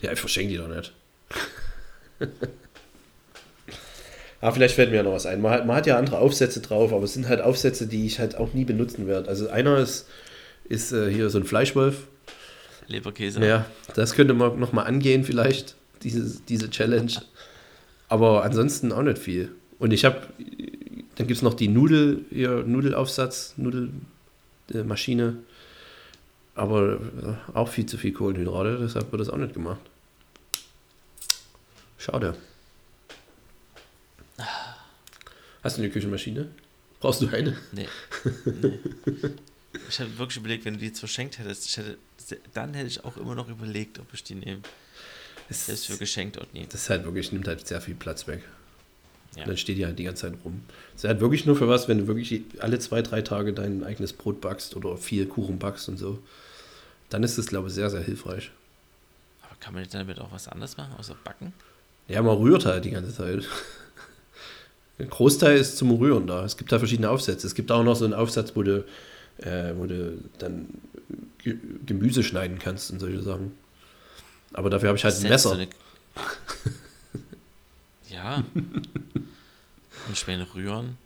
[0.00, 0.92] Ja, ja ich verschenke die doch nicht.
[4.40, 5.40] aber vielleicht fällt mir ja noch was ein.
[5.42, 8.20] Man hat, man hat ja andere Aufsätze drauf, aber es sind halt Aufsätze, die ich
[8.20, 9.28] halt auch nie benutzen werde.
[9.28, 10.06] Also einer ist,
[10.68, 12.06] ist äh, hier so ein Fleischwolf.
[12.86, 13.44] Leberkäse.
[13.44, 17.12] Ja, das könnte man nochmal angehen vielleicht, diese, diese Challenge.
[18.08, 19.50] Aber ansonsten auch nicht viel.
[19.78, 20.20] Und ich habe,
[21.16, 25.36] dann gibt es noch die Nudel, ihr Nudelaufsatz, Nudelmaschine.
[26.54, 29.80] Aber äh, auch viel zu viel Kohlenhydrate, deshalb wird das auch nicht gemacht.
[31.98, 32.34] Schade.
[35.68, 36.48] Hast du eine Küchenmaschine?
[36.98, 37.54] Brauchst du eine?
[37.72, 37.86] Nee.
[38.62, 38.78] nee.
[39.90, 41.98] Ich habe wirklich überlegt, wenn du die jetzt verschenkt hättest, hätte,
[42.54, 44.62] dann hätte ich auch immer noch überlegt, ob ich die nehme.
[45.50, 46.64] Das ist für geschenkt und nie.
[46.64, 48.40] Das ist halt wirklich, nimmt halt sehr viel Platz weg.
[49.36, 49.42] Ja.
[49.42, 50.62] Und dann steht die halt die ganze Zeit rum.
[50.94, 53.84] Das ist halt wirklich nur für was, wenn du wirklich alle zwei, drei Tage dein
[53.84, 56.18] eigenes Brot backst oder viel Kuchen backst und so.
[57.10, 58.50] Dann ist das, glaube ich, sehr, sehr hilfreich.
[59.42, 61.52] Aber kann man damit auch was anderes machen, außer backen?
[62.08, 63.44] Ja, man rührt halt die ganze Zeit.
[64.98, 66.44] Ein Großteil ist zum Rühren da.
[66.44, 67.46] Es gibt da verschiedene Aufsätze.
[67.46, 68.84] Es gibt auch noch so einen Aufsatz, wo du,
[69.38, 70.68] äh, wo du dann
[71.86, 73.52] Gemüse schneiden kannst und solche Sachen.
[74.52, 75.52] Aber dafür habe ich halt ein Messer.
[75.52, 75.68] Eine...
[78.10, 78.44] ja.
[80.08, 80.96] Und schwer rühren.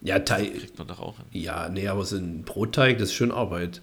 [0.00, 0.54] Ja, Teig.
[0.54, 1.26] Kriegt man doch auch hin.
[1.32, 3.80] Ja, nee, aber so ein Brotteig, das ist schon Arbeit.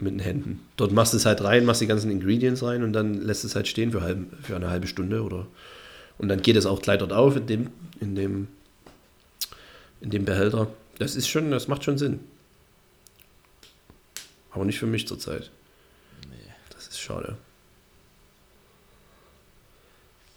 [0.00, 0.60] Mit den Händen.
[0.76, 3.54] Dort machst du es halt rein, machst die ganzen Ingredients rein und dann lässt es
[3.54, 5.46] halt stehen für, halb, für eine halbe Stunde oder.
[6.18, 8.48] Und dann geht es auch gleich dort auf in dem, in dem,
[10.00, 10.72] in dem Behälter.
[10.98, 12.20] Das ist schon, das macht schon Sinn.
[14.50, 15.50] Aber nicht für mich zurzeit.
[16.28, 16.52] Nee.
[16.70, 17.36] Das ist schade.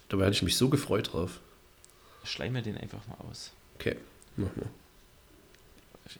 [0.08, 1.40] Dabei hatte ich mich so gefreut drauf.
[2.24, 3.52] Schleim mir den einfach mal aus.
[3.76, 3.96] Okay,
[4.36, 4.68] mach mal.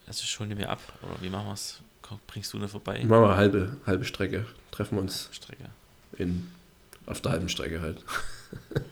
[0.06, 1.80] Also schon mir ab, oder wie machen wir es?
[2.26, 3.04] Bringst du eine vorbei?
[3.04, 4.46] Machen wir halbe, halbe Strecke.
[4.70, 5.28] Treffen wir uns.
[5.32, 5.64] Strecke.
[6.16, 6.50] In,
[7.06, 8.04] auf der halben Strecke halt.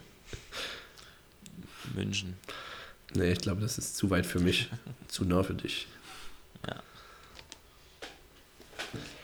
[1.97, 2.37] München.
[3.15, 4.69] Nee, ich glaube, das ist zu weit für mich.
[5.09, 5.89] zu nah für dich.
[6.67, 6.83] Ja.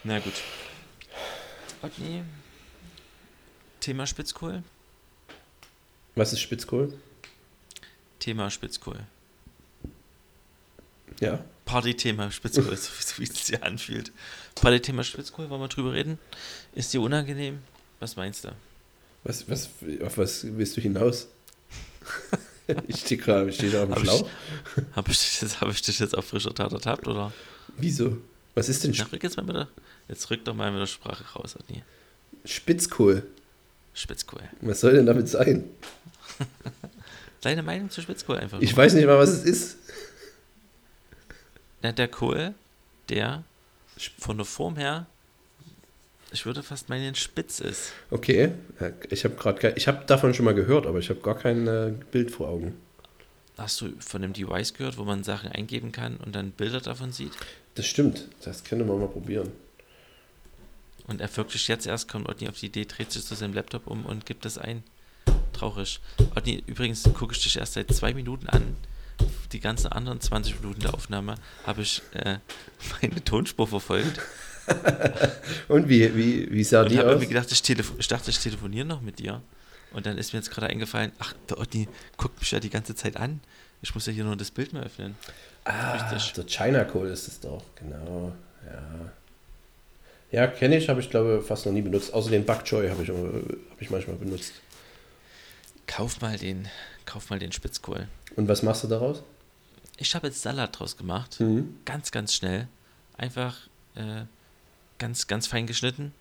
[0.04, 0.34] Na gut.
[1.82, 2.22] Okay.
[3.80, 4.62] Thema Spitzkohl.
[6.14, 6.92] Was ist Spitzkohl?
[8.18, 9.00] Thema Spitzkohl.
[11.20, 11.44] Ja.
[11.64, 14.12] Party-Thema Spitzkohl, so wie es sich anfühlt.
[14.56, 16.18] Party-Thema Spitzkohl, wollen wir drüber reden?
[16.74, 17.60] Ist dir unangenehm?
[18.00, 18.52] Was meinst du?
[19.24, 19.70] Was, was,
[20.04, 21.28] auf was willst du hinaus?
[22.88, 24.28] ich stehe gerade da auf dem Schlauch.
[24.96, 27.32] Habe ich, hab ich dich jetzt auf frischer Tat ertappt, oder?
[27.76, 28.18] Wieso?
[28.54, 29.18] Was ist denn Spitzkohl?
[29.22, 29.68] jetzt, mal mit der,
[30.08, 31.82] jetzt rück doch mal mit der Sprache raus, Adni.
[32.44, 33.24] Spitzkohl.
[33.94, 34.42] Spitzkohl.
[34.60, 35.64] Was soll denn damit sein?
[37.40, 38.60] Deine Meinung zu Spitzkohl einfach.
[38.60, 39.76] Ich weiß nicht mal, was es ist.
[41.82, 42.54] Na, der Kohl,
[43.08, 43.42] der
[44.18, 45.06] von der Form her,
[46.32, 47.92] ich würde fast meinen, spitz ist.
[48.10, 48.52] Okay,
[49.10, 51.92] ich habe gerade, ich habe davon schon mal gehört, aber ich habe gar kein äh,
[52.10, 52.74] Bild vor Augen.
[53.58, 57.12] Hast du von einem Device gehört, wo man Sachen eingeben kann und dann Bilder davon
[57.12, 57.32] sieht?
[57.74, 59.52] Das stimmt, das können wir mal probieren.
[61.06, 63.86] Und er wirklich jetzt erst kommt Otni auf die Idee, dreht sich zu seinem Laptop
[63.86, 64.82] um und gibt das ein.
[65.52, 66.00] Traurig.
[66.34, 68.76] Otni, übrigens gucke ich dich erst seit zwei Minuten an.
[69.52, 71.34] Die ganzen anderen 20 Minuten der Aufnahme
[71.66, 72.38] habe ich äh,
[73.02, 74.20] meine Tonspur verfolgt.
[75.68, 77.20] und wie, wie, wie sah und die aus?
[77.20, 79.42] Gedacht, ich, ich dachte, ich telefoniere noch mit dir.
[79.92, 82.94] Und dann ist mir jetzt gerade eingefallen, ach, der Otni guckt mich ja die ganze
[82.94, 83.40] Zeit an.
[83.82, 85.16] Ich muss ja hier nur das Bild mal öffnen.
[85.64, 86.32] Ah, Richtig.
[86.32, 88.32] der China Code ist es doch, genau.
[88.64, 89.12] Ja.
[90.30, 92.14] Ja, kenne ich, habe ich glaube fast noch nie benutzt.
[92.14, 94.54] Außer den Bak Choy habe ich, hab ich manchmal benutzt.
[95.86, 96.68] Kauf mal den,
[97.04, 98.08] kauf mal den Spitzkohl.
[98.36, 99.22] Und was machst du daraus?
[99.98, 101.38] Ich habe jetzt Salat draus gemacht.
[101.38, 101.76] Mhm.
[101.84, 102.66] Ganz, ganz schnell.
[103.18, 104.22] Einfach äh,
[105.02, 106.14] ganz, ganz fein geschnitten.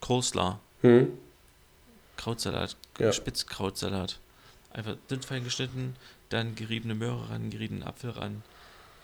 [0.00, 0.60] Coleslaw.
[0.82, 1.18] Mhm.
[2.16, 2.76] Krautsalat.
[3.00, 3.12] Ja.
[3.12, 4.20] Spitzkrautsalat.
[4.70, 5.96] Einfach dünn fein geschnitten.
[6.28, 8.44] Dann geriebene Möhre ran, geriebenen Apfel ran.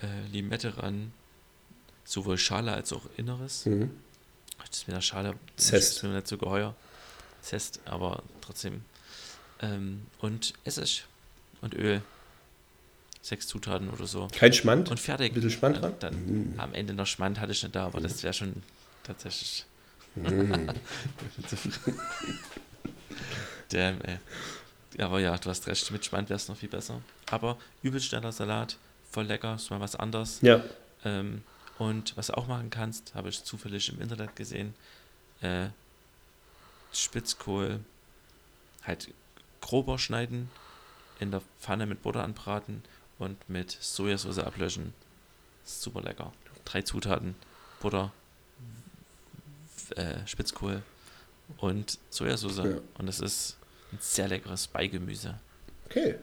[0.02, 1.12] Äh, Limette ran
[2.04, 3.66] sowohl Schale als auch Inneres.
[3.66, 3.90] Mhm.
[4.58, 5.96] Das ist mit der Schale Zest.
[5.96, 6.76] ist mir nicht so geheuer.
[7.42, 8.84] Zest, aber trotzdem.
[9.62, 11.06] Ähm, und Essig
[11.60, 12.02] und Öl.
[13.22, 14.28] Sechs Zutaten oder so.
[14.32, 14.90] Kein Schmand?
[14.90, 15.32] Und fertig.
[15.32, 15.94] Ein bisschen Schmand dran?
[16.00, 16.54] Dann, dann mhm.
[16.60, 18.62] am Ende noch Schmand hatte ich nicht da, aber das wäre schon
[19.02, 19.66] tatsächlich.
[20.14, 20.70] Mhm.
[23.68, 24.18] Damn, ey.
[24.98, 27.00] Aber ja, du hast recht, mit Schmand wäre es noch viel besser.
[27.30, 28.76] Aber übel schneller Salat,
[29.10, 30.40] voll lecker, ist mal was anderes.
[30.42, 30.62] Ja.
[31.04, 31.42] Ähm,
[31.78, 34.74] und was du auch machen kannst, habe ich zufällig im Internet gesehen,
[35.40, 35.68] äh,
[36.92, 37.80] Spitzkohl
[38.82, 39.08] halt
[39.60, 40.50] grober schneiden,
[41.20, 42.82] in der Pfanne mit Butter anbraten
[43.20, 44.92] und mit Sojasauce ablöschen.
[45.64, 46.32] Super lecker.
[46.64, 47.36] Drei Zutaten:
[47.80, 48.12] Butter,
[49.96, 50.82] äh, Spitzkohl
[51.58, 52.58] und Sojasauce.
[52.58, 52.78] Ja.
[52.98, 53.56] Und das ist
[53.92, 55.38] ein sehr leckeres Beigemüse.
[55.86, 56.16] Okay.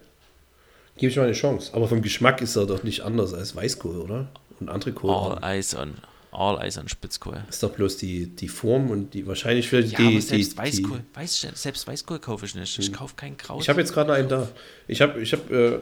[0.98, 1.74] Gebe ich mal eine Chance.
[1.74, 4.28] Aber vom Geschmack ist er doch nicht anders als Weißkohl, oder?
[4.60, 5.12] und andere Kohl.
[5.12, 5.96] All Eyes on,
[6.32, 7.44] all Eyes on Spitzkohl.
[7.50, 10.08] Ist doch bloß die, die Form und die wahrscheinlich für ja, die.
[10.08, 12.78] Aber selbst die, Weißkohl, die, Weiß, selbst Weißkohl kaufe ich nicht.
[12.80, 12.94] Ich hm.
[12.94, 13.62] kaufe keinen Kraut.
[13.62, 14.50] Ich habe jetzt gerade einen da.
[14.88, 15.80] Ich habe ich hab, äh,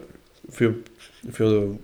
[0.50, 0.76] für,
[1.30, 1.80] für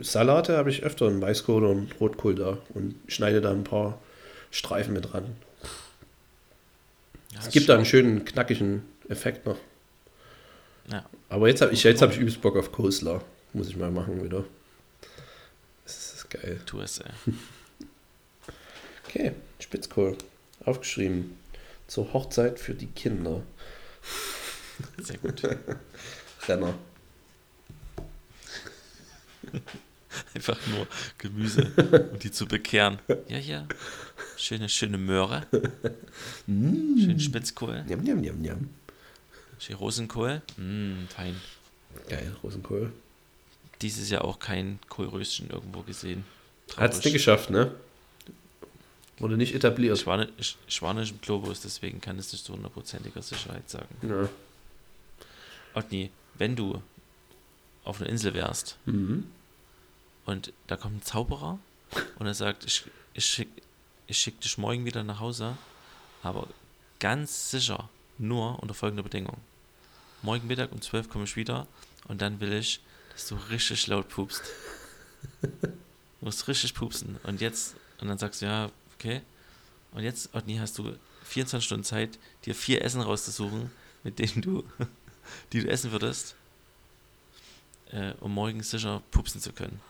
[0.00, 3.98] Salate habe ich öfter einen Weißkohl und Rotkohl da und schneide da ein paar
[4.50, 5.36] Streifen mit dran.
[7.32, 9.58] Ja, es gibt da einen schönen, knackigen Effekt noch.
[10.90, 11.04] Ja.
[11.28, 13.20] Aber jetzt habe ich, hab ich übelst Bock auf Coleslaw.
[13.52, 14.44] Muss ich mal machen wieder.
[15.84, 16.60] Das ist geil.
[16.66, 17.10] Tu es, ey.
[19.08, 20.18] Okay, Spitzkohl.
[20.64, 21.38] Aufgeschrieben.
[21.86, 23.42] Zur Hochzeit für die Kinder.
[24.98, 25.42] Sehr gut.
[26.48, 26.74] Renner.
[30.34, 30.86] Einfach nur
[31.18, 31.72] Gemüse,
[32.12, 32.98] um die zu bekehren.
[33.28, 33.66] Ja, ja.
[34.36, 35.46] Schöne, schöne Möhre.
[36.46, 36.98] Mm.
[36.98, 37.82] Schön Spitzkohl.
[37.84, 38.68] Njam, njam, njam, njam.
[39.58, 40.42] Schön Rosenkohl.
[40.56, 41.36] Mm, fein.
[42.08, 42.92] Geil, Rosenkohl.
[43.82, 46.24] Dieses Jahr auch kein Kohlröschen irgendwo gesehen.
[46.76, 47.74] Hat es nicht geschafft, ne?
[49.18, 49.96] Wurde nicht etabliert.
[49.98, 53.22] Ich war, nicht, ich, ich war nicht im Globus, deswegen kann es nicht zu hundertprozentiger
[53.22, 53.96] Sicherheit sagen.
[54.02, 54.28] Ja.
[55.74, 56.82] Otni, wenn du
[57.84, 59.24] auf einer Insel wärst mhm.
[60.26, 61.58] Und da kommt ein Zauberer
[62.18, 62.84] und er sagt, ich,
[63.14, 63.62] ich schicke
[64.10, 65.56] schick dich morgen wieder nach Hause,
[66.22, 66.46] aber
[67.00, 69.38] ganz sicher nur unter folgender Bedingung.
[70.22, 71.66] Morgen Mittag um 12 komme ich wieder
[72.08, 72.80] und dann will ich,
[73.12, 74.42] dass du richtig laut pupst.
[75.42, 75.48] Du
[76.20, 77.18] musst richtig pupsen.
[77.24, 79.22] Und jetzt, und dann sagst du, ja, okay.
[79.92, 83.70] Und jetzt, Otni, hast du 24 Stunden Zeit, dir vier Essen rauszusuchen,
[84.02, 84.64] mit denen du,
[85.52, 86.34] die du essen würdest,
[87.90, 89.80] äh, um morgen sicher pupsen zu können.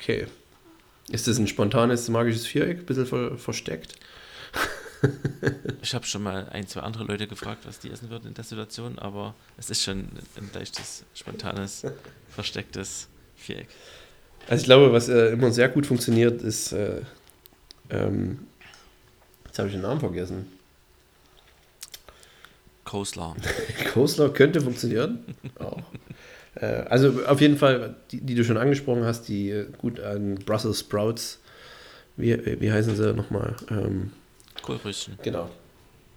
[0.00, 0.26] Okay.
[1.10, 3.96] Ist das ein spontanes magisches Viereck, ein bisschen ver versteckt?
[5.82, 8.44] ich habe schon mal ein, zwei andere Leute gefragt, was die essen würden in der
[8.44, 11.84] Situation, aber es ist schon ein leichtes, spontanes,
[12.30, 13.68] verstecktes Viereck.
[14.48, 17.02] Also ich glaube, was äh, immer sehr gut funktioniert, ist, äh,
[17.90, 18.46] ähm,
[19.46, 20.46] jetzt habe ich den Namen vergessen.
[22.84, 23.36] Coastler.
[23.92, 25.24] Coastler könnte funktionieren.
[25.58, 25.82] Auch.
[26.54, 30.36] Äh, also auf jeden Fall, die, die, du schon angesprochen hast, die äh, gut an
[30.36, 31.40] Brussels Sprouts,
[32.16, 33.56] wie, wie heißen sie nochmal?
[33.70, 34.12] Ähm,
[34.62, 35.18] Kohlröschen.
[35.22, 35.50] Genau.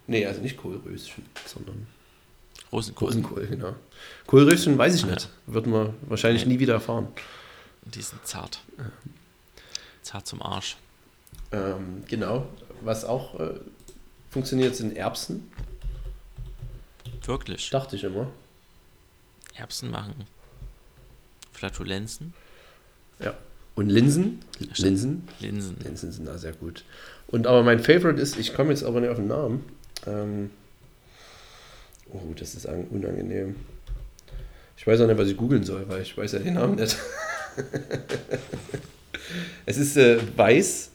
[0.07, 1.87] Nee, also nicht Kohlröschen, sondern
[2.71, 3.07] Rosenkohl.
[3.09, 3.75] Rosenkohl, genau.
[4.27, 5.29] Kohlröschen weiß ich nicht.
[5.45, 7.07] Wird man wahrscheinlich nie wieder erfahren.
[7.85, 8.61] Die sind zart.
[10.01, 10.77] Zart zum Arsch.
[11.51, 12.47] Ähm, genau.
[12.81, 13.59] Was auch äh,
[14.29, 15.49] funktioniert, sind Erbsen.
[17.25, 17.69] Wirklich?
[17.69, 18.27] Dachte ich immer.
[19.55, 20.25] Erbsen machen
[21.51, 22.33] Flatulenzen.
[23.19, 23.35] Ja.
[23.75, 24.39] Und Linsen?
[24.75, 25.27] Linsen?
[25.39, 25.77] Linsen.
[25.83, 26.83] Linsen sind da sehr gut.
[27.27, 29.65] Und aber mein Favorite ist, ich komme jetzt aber nicht auf den Namen.
[30.05, 30.51] Ähm,
[32.11, 33.55] oh, das ist unangenehm.
[34.77, 36.97] Ich weiß auch nicht, was ich googeln soll, weil ich weiß ja den Namen nicht.
[39.65, 40.91] es ist äh, weiß.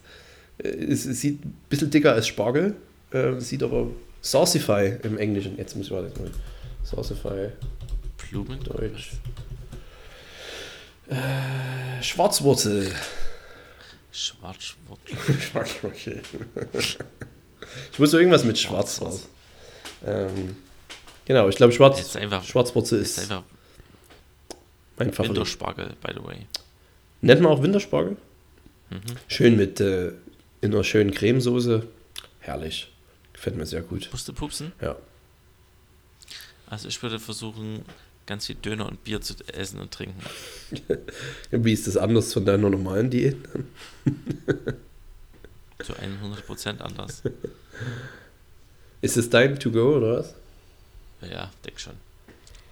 [0.59, 2.77] Äh, es, es, sieht ein bisschen dicker als Spargel.
[3.11, 3.89] Äh, sieht aber
[4.21, 5.57] Saucify im Englischen.
[5.57, 6.09] Jetzt muss ich mal
[6.85, 7.49] Saucify.
[8.31, 8.63] Blumen?
[8.63, 9.13] Deutsch.
[11.09, 12.95] Äh, Schwarzwurzel.
[14.13, 15.17] Schwarzwurzel.
[15.41, 16.23] Schwarzwurzel.
[17.93, 19.29] ich muss irgendwas mit Schwarz raus.
[20.05, 20.57] Ähm,
[21.25, 23.45] genau, ich glaube Schwarz, ist einfach, Schwarzwurzel ist, ist einfach
[24.99, 25.37] mein Favorit.
[25.37, 26.47] Winterspargel, by the way.
[27.21, 28.17] Nennt man auch Winterspargel?
[28.91, 29.01] Mhm.
[29.29, 30.13] Schön mit äh,
[30.61, 31.87] in einer schönen Cremesoße.
[32.41, 32.93] Herrlich.
[33.33, 34.09] Gefällt mir sehr gut.
[34.11, 34.73] Musst du pupsen?
[34.81, 34.97] Ja.
[36.67, 37.85] Also ich würde versuchen,
[38.29, 40.21] ganz viel Döner und Bier zu essen und trinken.
[41.51, 43.37] Wie ist das anders von deiner normalen Diät?
[45.83, 47.23] zu 100% anders.
[49.01, 50.35] Ist es dein To-Go oder was?
[51.21, 51.95] Ja, denk schon.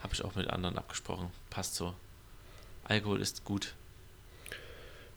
[0.03, 1.31] Habe ich auch mit anderen abgesprochen.
[1.51, 1.95] Passt so.
[2.85, 3.75] Alkohol ist gut.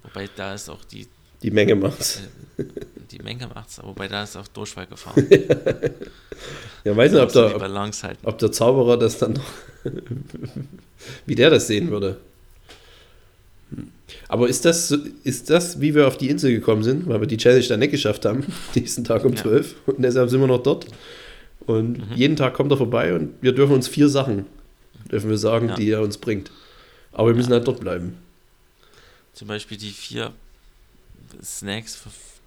[0.04, 1.08] Wobei da ist auch die.
[1.42, 2.22] Die Menge macht's.
[2.58, 2.64] Äh,
[3.12, 5.28] die Menge macht's, wobei da ist auch Durchfall gefahren.
[6.84, 7.56] ja, weiß nicht, ob der,
[8.24, 9.44] ob der Zauberer das dann noch.
[11.26, 12.18] wie der das sehen würde.
[14.28, 14.92] Aber ist das,
[15.24, 17.92] ist das, wie wir auf die Insel gekommen sind, weil wir die Challenge dann nicht
[17.92, 19.42] geschafft haben, nächsten Tag um ja.
[19.42, 20.88] 12 und deshalb sind wir noch dort.
[21.66, 22.16] Und mhm.
[22.16, 24.46] jeden Tag kommt er vorbei und wir dürfen uns vier Sachen,
[25.12, 25.76] dürfen wir sagen, ja.
[25.76, 26.52] die er uns bringt.
[27.12, 27.58] Aber wir müssen ja.
[27.58, 28.18] halt dort bleiben.
[29.34, 30.32] Zum Beispiel die vier
[31.44, 32.00] Snacks,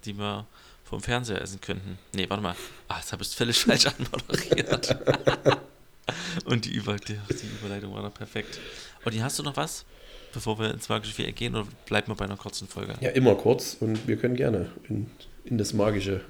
[0.05, 0.45] die wir
[0.83, 1.97] vom Fernseher essen könnten.
[2.13, 2.55] Nee, warte mal.
[2.87, 4.95] Ah, jetzt habe ich völlig falsch anmoderiert.
[6.45, 8.59] Und die, Über die, die, Überleitung war noch perfekt.
[9.05, 9.85] Und hast du noch was,
[10.33, 12.95] bevor wir ins magische Viereck gehen, oder bleiben wir bei einer kurzen Folge?
[13.01, 15.09] Ja, immer kurz und wir können gerne in,
[15.45, 16.21] in das magische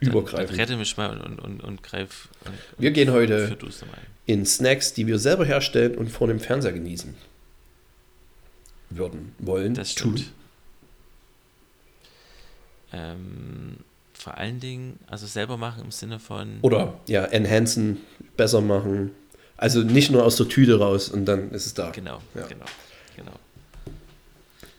[0.00, 0.46] übergreifen.
[0.46, 2.28] Dann, dann rette mich mal und, und, und greif.
[2.44, 3.56] Und, wir gehen heute
[4.26, 7.14] in Snacks, die wir selber herstellen und vor dem Fernseher genießen
[8.90, 10.32] würden, wollen, das stimmt.
[12.94, 13.76] Ähm,
[14.12, 16.58] vor allen Dingen, also selber machen im Sinne von.
[16.62, 17.98] Oder ja, enhancen,
[18.36, 19.10] besser machen.
[19.56, 21.90] Also nicht nur aus der Tüte raus und dann ist es da.
[21.90, 22.46] Genau, ja.
[22.46, 22.64] genau,
[23.16, 23.32] genau.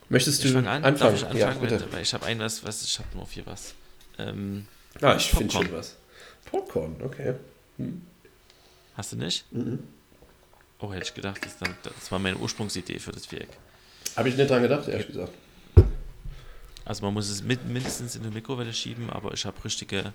[0.08, 0.66] Möchtest du an?
[0.66, 0.98] anfangen?
[0.98, 1.38] Darf ich anfangen?
[1.38, 1.84] Ja, bitte.
[1.92, 3.74] Weil ich habe ein was, was ich habe nur vier was.
[4.18, 4.66] Ähm,
[5.00, 5.96] ah, ich finde schon was.
[6.50, 7.34] Popcorn, okay.
[7.78, 8.02] Hm.
[8.96, 9.44] Hast du nicht?
[9.52, 9.80] Mhm.
[10.78, 13.48] Oh, hätte ich gedacht, das, dann, das war meine Ursprungsidee für das Viereck.
[14.16, 15.32] Habe ich nicht dran gedacht, ehrlich gesagt.
[16.86, 20.14] Also man muss es mit, mindestens in die Mikrowelle schieben, aber ich habe richtige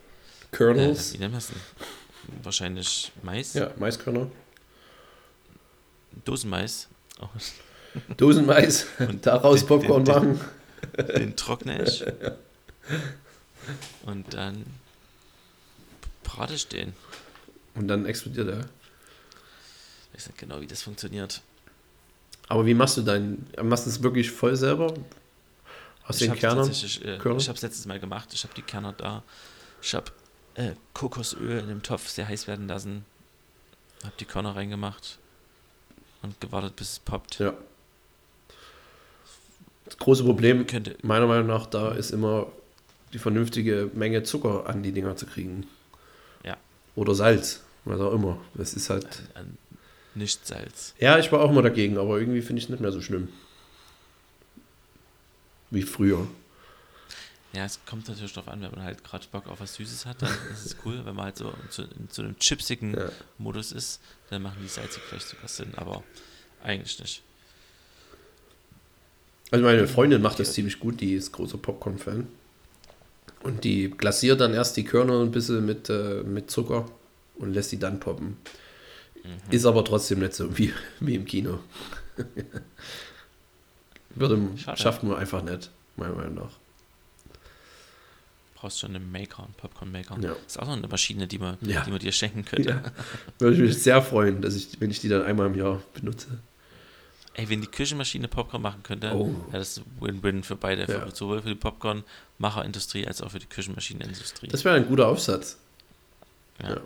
[0.53, 1.11] Kernels.
[1.11, 1.57] Äh, wie nennen wir es denn?
[2.43, 3.53] Wahrscheinlich Mais.
[3.53, 4.27] Ja, Maiskörner.
[6.23, 6.87] Dosenmais.
[7.19, 7.27] Oh.
[8.17, 8.87] Dosenmais.
[8.99, 10.39] Und daraus Popcorn den, machen.
[10.97, 12.05] Den, den trockne ich.
[14.05, 14.65] Und dann
[16.23, 16.93] brate ich den.
[17.75, 18.59] Und dann explodiert er.
[18.59, 21.41] Ich weiß nicht genau, wie das funktioniert.
[22.47, 23.45] Aber wie machst du dein.
[23.61, 24.93] Machst du es wirklich voll selber?
[26.07, 26.69] Aus ich den Kernen?
[26.69, 28.29] Äh, ich habe es letztes Mal gemacht.
[28.33, 29.23] Ich habe die Kerner da.
[29.81, 30.11] Ich habe
[30.55, 33.05] äh, Kokosöl in dem Topf sehr heiß werden lassen.
[34.03, 35.19] Habe die Körner reingemacht
[36.21, 37.39] und gewartet, bis es poppt.
[37.39, 37.53] Ja.
[39.85, 42.47] Das große Problem, könnte, meiner Meinung nach, da ist immer
[43.13, 45.67] die vernünftige Menge Zucker an die Dinger zu kriegen.
[46.43, 46.57] Ja.
[46.95, 48.39] Oder Salz, was auch immer.
[48.53, 49.05] Das ist halt.
[49.33, 49.57] An, an
[50.15, 50.93] nicht Salz.
[50.99, 53.29] Ja, ich war auch immer dagegen, aber irgendwie finde ich es nicht mehr so schlimm.
[55.71, 56.27] Wie früher.
[57.53, 60.21] Ja, es kommt natürlich darauf an, wenn man halt gerade Bock auf was Süßes hat,
[60.21, 61.01] dann ist es cool.
[61.03, 63.09] Wenn man halt so zu, in so einem chipsigen ja.
[63.37, 63.99] Modus ist,
[64.29, 66.03] dann machen die salzig vielleicht sogar Sinn, aber
[66.63, 67.23] eigentlich nicht.
[69.49, 72.27] Also meine Freundin macht das ziemlich gut, die ist großer Popcorn-Fan.
[73.43, 76.89] Und die glasiert dann erst die Körner ein bisschen mit, äh, mit Zucker
[77.35, 78.37] und lässt die dann poppen.
[79.23, 79.51] Mhm.
[79.51, 81.59] Ist aber trotzdem nicht so wie, wie im Kino.
[84.15, 84.39] Würde,
[84.75, 86.51] schafft man einfach nicht, meiner Meinung nach
[88.61, 90.17] brauchst schon einen Maker, einen Popcorn-Maker.
[90.21, 90.35] Ja.
[90.45, 91.83] Ist auch noch eine Maschine, die man, ja.
[91.83, 92.69] die man dir schenken könnte.
[92.69, 92.83] Ja.
[93.39, 96.27] Würde ich mich sehr freuen, dass ich, wenn ich die dann einmal im Jahr benutze.
[97.33, 99.33] Ey, wenn die Küchenmaschine Popcorn machen könnte, oh.
[99.51, 100.81] ja, das ist Win-Win für beide.
[100.81, 101.07] Ja.
[101.07, 104.47] Für, sowohl für die Popcorn-Macherindustrie als auch für die Küchenmaschinenindustrie.
[104.49, 105.57] Das wäre ein guter Aufsatz.
[106.61, 106.69] Ja.
[106.69, 106.75] ja.
[106.75, 106.85] Finde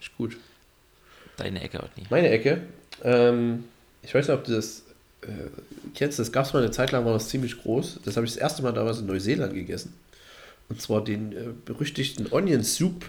[0.00, 0.36] ich gut.
[1.36, 2.04] Deine Ecke, Otni.
[2.10, 2.62] Meine Ecke?
[3.02, 3.64] Ähm,
[4.02, 4.84] ich weiß nicht, ob du das
[5.22, 5.50] äh,
[5.94, 6.18] kennst.
[6.18, 8.00] Das gab es mal eine Zeit lang, war das ziemlich groß.
[8.04, 9.94] Das habe ich das erste Mal damals in Neuseeland gegessen.
[10.68, 13.04] Und zwar den äh, berüchtigten Onion Soup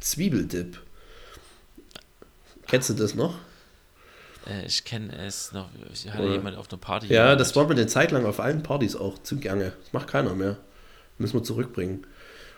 [0.00, 0.80] Zwiebeldip.
[2.66, 3.38] Kennst du das noch?
[4.46, 5.68] Äh, ich kenne es noch.
[5.92, 6.32] Ich hatte Oder?
[6.32, 7.06] jemand auf einer Party.
[7.06, 7.40] Ja, gemacht.
[7.40, 9.72] das war mir eine Zeit lang auf allen Partys auch zugange.
[9.82, 10.56] Das macht keiner mehr.
[11.18, 12.06] Müssen wir zurückbringen.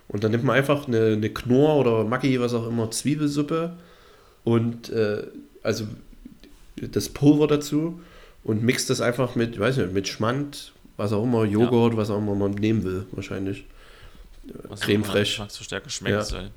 [0.08, 3.76] Und dann nimmt man einfach eine, eine Knorr oder Maggi, was auch immer, Zwiebelsuppe
[4.44, 5.26] und äh,
[5.62, 5.86] also
[6.76, 8.00] das Pulver dazu
[8.46, 11.98] und mixt das einfach mit, weiß nicht, mit Schmand, was auch immer, Joghurt, ja.
[11.98, 13.64] was auch immer man nehmen will, wahrscheinlich.
[14.68, 15.48] Was Creme fraiche.
[15.88, 16.14] Schmeckt.
[16.14, 16.22] Ja.
[16.22, 16.50] Soll.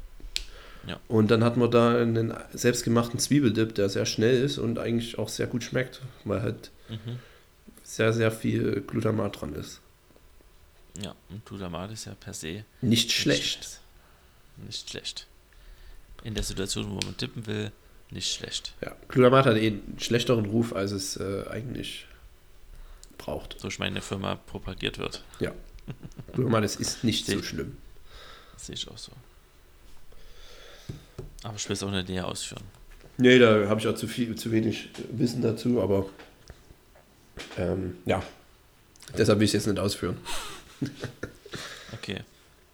[0.87, 0.99] Ja.
[1.07, 5.29] Und dann hat man da einen selbstgemachten Zwiebeldip, der sehr schnell ist und eigentlich auch
[5.29, 7.17] sehr gut schmeckt, weil halt mhm.
[7.81, 9.81] sehr, sehr viel Glutamat dran ist.
[11.03, 13.41] Ja, und Glutamat ist ja per se nicht, nicht schlecht.
[13.41, 13.81] schlecht.
[14.57, 15.27] Nicht schlecht.
[16.23, 17.71] In der Situation, wo man tippen will,
[18.11, 18.73] nicht schlecht.
[18.81, 22.05] Ja, Glutamat hat eh einen schlechteren Ruf, als es äh, eigentlich
[23.17, 23.63] braucht.
[23.63, 25.23] Durch meine Firma propagiert wird.
[25.39, 25.51] Ja.
[26.33, 27.77] Glutamat ist nicht so schlimm.
[28.53, 29.11] Das sehe ich auch so.
[31.43, 32.63] Aber ich will es auch nicht näher ausführen.
[33.17, 36.05] Nee, da habe ich auch zu viel, zu wenig Wissen dazu, aber
[37.57, 38.23] ähm, ja.
[39.17, 40.17] Deshalb will ich es jetzt nicht ausführen.
[41.93, 42.21] okay.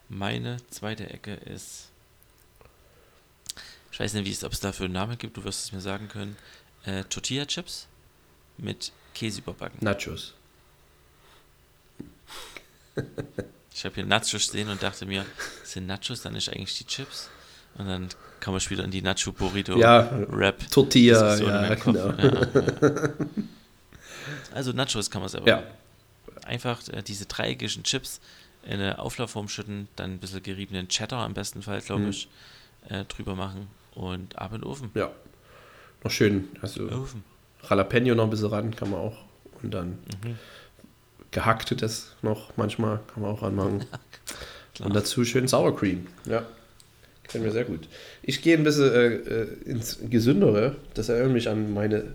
[0.09, 1.89] Meine zweite Ecke ist.
[3.95, 6.35] Ich weiß nicht, ob es dafür einen Namen gibt, du wirst es mir sagen können.
[6.83, 7.87] Äh, Tortilla-Chips
[8.57, 9.77] mit Käse überbacken.
[9.79, 10.33] Nachos.
[13.73, 15.25] Ich habe hier Nachos stehen und dachte mir,
[15.63, 17.29] sind Nachos dann nicht eigentlich die Chips?
[17.77, 18.09] Und dann
[18.41, 20.69] kam ich wieder in die Nacho Burrito ja, Rap.
[20.69, 22.09] Tortilla, ja, genau.
[22.09, 23.09] Ja, ja.
[24.53, 25.47] Also Nachos kann man selber.
[25.47, 25.63] Ja.
[26.43, 28.19] Einfach äh, diese dreieckigen Chips
[28.63, 32.09] in eine Auflaufform schütten, dann ein bisschen geriebenen Cheddar am besten Fall, glaube mhm.
[32.09, 32.27] ich,
[32.89, 34.91] äh, drüber machen und ab in den Ofen.
[34.93, 35.11] Ja.
[36.03, 36.49] Noch schön.
[36.61, 37.23] Also Ofen.
[37.67, 39.17] Jalapeno noch ein bisschen ran, kann man auch.
[39.63, 40.35] Und dann mhm
[41.35, 43.85] gehacktes noch manchmal, kann man auch anmachen.
[44.83, 46.07] Und dazu schön Sour Cream.
[46.25, 46.45] Ja,
[47.23, 47.87] gefällt mir sehr gut.
[48.23, 50.75] Ich gehe ein bisschen äh, äh, ins Gesündere.
[50.95, 52.13] Das erinnert mich an meine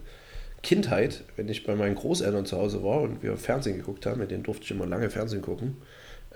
[0.62, 4.30] Kindheit, wenn ich bei meinen Großeltern zu Hause war und wir Fernsehen geguckt haben, mit
[4.30, 5.76] denen durfte ich immer lange Fernsehen gucken,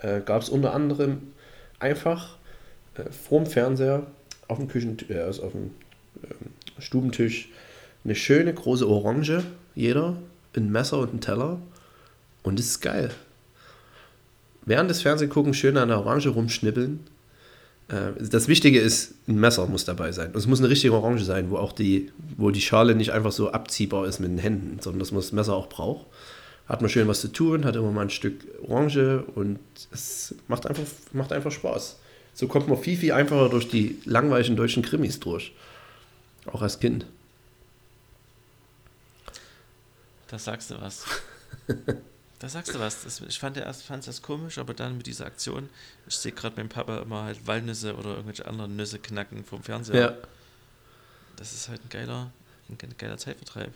[0.01, 1.33] äh, gab es unter anderem
[1.79, 2.37] einfach
[2.95, 4.07] äh, vorm Fernseher
[4.47, 5.71] auf dem Küchen, äh, also auf dem
[6.23, 7.49] äh, Stubentisch
[8.03, 9.43] eine schöne große Orange,
[9.73, 10.17] jeder,
[10.55, 11.59] ein Messer und ein Teller
[12.43, 13.11] und es ist geil.
[14.65, 16.99] Während des Fernsehgucken schön an der Orange rumschnippeln.
[17.87, 20.27] Äh, das Wichtige ist, ein Messer muss dabei sein.
[20.29, 23.31] Und es muss eine richtige Orange sein, wo auch die, wo die Schale nicht einfach
[23.31, 26.07] so abziehbar ist mit den Händen, sondern das muss das Messer auch braucht.
[26.67, 29.59] hat man schön was zu tun, hat immer mal ein Stück Orange und
[29.91, 30.83] es macht einfach,
[31.13, 31.99] macht einfach Spaß.
[32.35, 35.53] So kommt man viel, viel einfacher durch die langweiligen deutschen Krimis durch.
[36.45, 37.05] Auch als Kind.
[40.27, 41.05] Da sagst du was.
[42.39, 43.03] da sagst du was.
[43.03, 45.69] Das, ich fand erst fand das komisch, aber dann mit dieser Aktion,
[46.07, 50.01] ich sehe gerade meinem Papa immer halt Walnüsse oder irgendwelche anderen Nüsse knacken vom Fernseher.
[50.01, 50.17] Ja.
[51.37, 52.31] Das ist halt ein geiler,
[52.69, 53.71] ein geiler Zeitvertreib.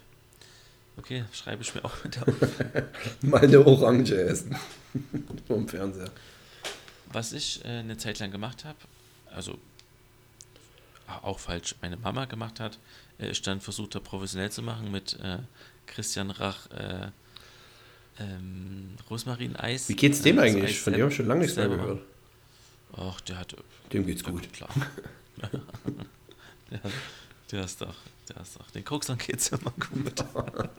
[0.97, 2.33] Okay, schreibe ich mir auch mit auf.
[3.21, 4.57] Mal eine Orange essen.
[5.47, 6.11] vom Fernseher.
[7.11, 8.77] Was ich äh, eine Zeit lang gemacht habe,
[9.33, 9.57] also
[11.23, 12.77] auch falsch meine Mama gemacht hat,
[13.19, 15.39] äh, ist dann versucht, da professionell zu machen mit äh,
[15.87, 17.07] Christian Rach äh,
[18.19, 19.89] ähm, Rosmarin-Eis.
[19.89, 20.71] Wie geht's dem eigentlich?
[20.71, 22.01] Eis Von dem habe ich schon lange nichts mehr gehört.
[22.95, 23.55] Ach, der hat.
[23.93, 24.51] Dem geht's gut.
[24.53, 24.69] Klar.
[26.71, 26.81] der,
[27.51, 27.95] der ist doch,
[28.27, 28.69] der ist doch.
[28.71, 30.25] Den Koksern geht's immer gut.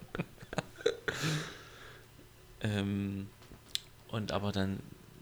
[2.61, 3.29] ähm,
[4.09, 4.81] und aber dann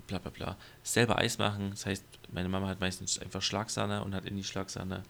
[0.08, 0.56] bla bla bla.
[0.82, 4.42] Selber Eis machen, das heißt, meine Mama hat meistens einfach Schlagsahne und hat in die
[4.42, 5.04] Schlagsahne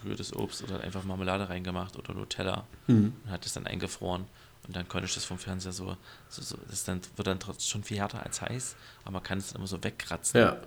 [0.00, 3.14] gerührtes Obst oder einfach Marmelade reingemacht oder Nutella mhm.
[3.24, 4.26] und hat das dann eingefroren.
[4.66, 5.96] Und dann konnte ich das vom Fernseher so,
[6.28, 9.38] so, so das dann, wird dann trotzdem schon viel härter als heiß, aber man kann
[9.38, 10.40] es dann immer so wegkratzen.
[10.40, 10.58] Ja.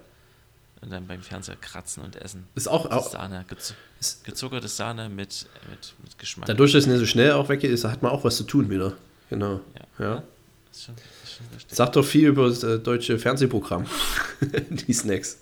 [0.82, 2.48] Und dann beim Fernseher kratzen und essen.
[2.56, 3.76] Ist auch, auch Sahne, gez,
[4.24, 6.48] gezuckerte Sahne mit, mit, mit Geschmack.
[6.48, 8.68] Dadurch, dass es nicht so schnell auch weg ist, hat man auch was zu tun
[8.72, 8.98] wieder.
[9.30, 9.62] Genau.
[10.00, 10.06] Ja.
[10.06, 10.24] ja.
[10.72, 13.86] Ist schon, ist schon Sagt doch viel über das äh, deutsche Fernsehprogramm,
[14.70, 15.40] die Snacks.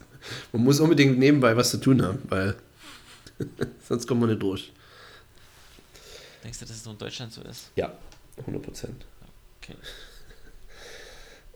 [0.52, 2.56] Man muss unbedingt nebenbei was zu tun haben, weil
[3.88, 4.72] Sonst kommen wir nicht durch.
[6.44, 7.72] Denkst du, dass es so in Deutschland so ist?
[7.76, 7.94] Ja,
[8.38, 9.06] 100 Prozent.
[9.62, 9.76] Okay.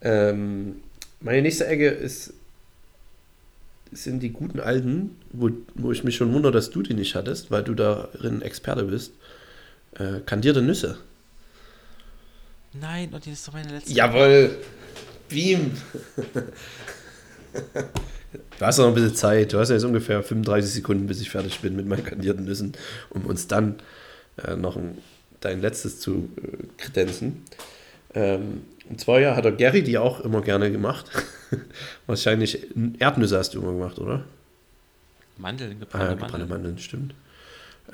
[0.05, 0.81] Ähm,
[1.21, 2.33] meine nächste Ecke ist,
[3.93, 7.51] sind die guten alten, wo, wo ich mich schon wundere, dass du die nicht hattest,
[7.51, 9.13] weil du darin Experte bist.
[9.93, 10.97] Äh, kandierte Nüsse.
[12.79, 13.93] Nein, und die ist doch meine letzte.
[13.93, 14.57] Jawohl!
[15.29, 15.71] Beam!
[18.57, 19.53] Du hast noch ein bisschen Zeit.
[19.53, 22.73] Du hast ja jetzt ungefähr 35 Sekunden, bis ich fertig bin mit meinen kandierten Nüssen,
[23.09, 23.75] um uns dann
[24.43, 24.97] äh, noch ein,
[25.41, 27.43] dein letztes zu äh, kredenzen.
[28.13, 31.05] Ähm, und zwar ja, hat der Gary die auch immer gerne gemacht.
[32.07, 32.67] Wahrscheinlich
[32.99, 34.23] Erdnüsse hast du immer gemacht, oder?
[35.37, 36.49] Mandeln, gebrannte, ah, gebrannte Mandeln.
[36.49, 37.13] Mandeln, stimmt.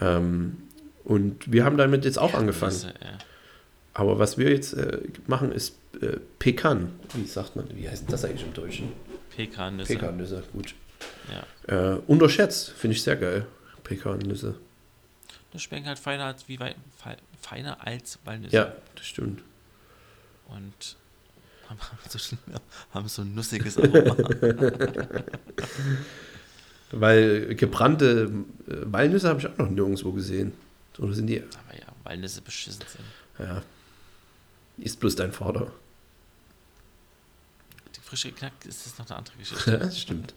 [0.02, 0.58] Ähm,
[1.04, 2.94] und wir haben damit jetzt auch Erdnüsse, angefangen.
[3.02, 3.18] Ja.
[3.94, 6.92] Aber was wir jetzt äh, machen, ist äh, Pekan.
[7.14, 8.92] Wie sagt man, wie heißt das eigentlich im Deutschen?
[9.36, 9.94] Pekannüsse.
[9.94, 10.76] Pekannüsse, gut.
[11.68, 11.94] Ja.
[11.94, 13.46] Äh, unterschätzt, finde ich sehr geil.
[13.84, 14.56] Pekannüsse.
[15.52, 16.76] Das schmeckt halt feiner als, wie wei
[17.42, 18.56] feiner als Walnüsse.
[18.56, 19.42] Ja, das stimmt.
[20.48, 20.98] Und
[21.70, 21.80] haben
[22.10, 22.38] so,
[22.94, 24.16] haben so ein nussiges Aroma.
[26.92, 28.32] Weil gebrannte
[28.68, 30.54] äh, Walnüsse habe ich auch noch nirgendwo gesehen.
[30.98, 31.42] Oder sind die.
[31.42, 33.06] Aber ja, Walnüsse beschissen sind.
[33.48, 33.62] Ja.
[34.82, 35.72] Ist bloß dein Vater
[38.10, 39.72] frisch geknackt ist das noch eine andere Geschichte.
[39.72, 40.34] Ja, das stimmt.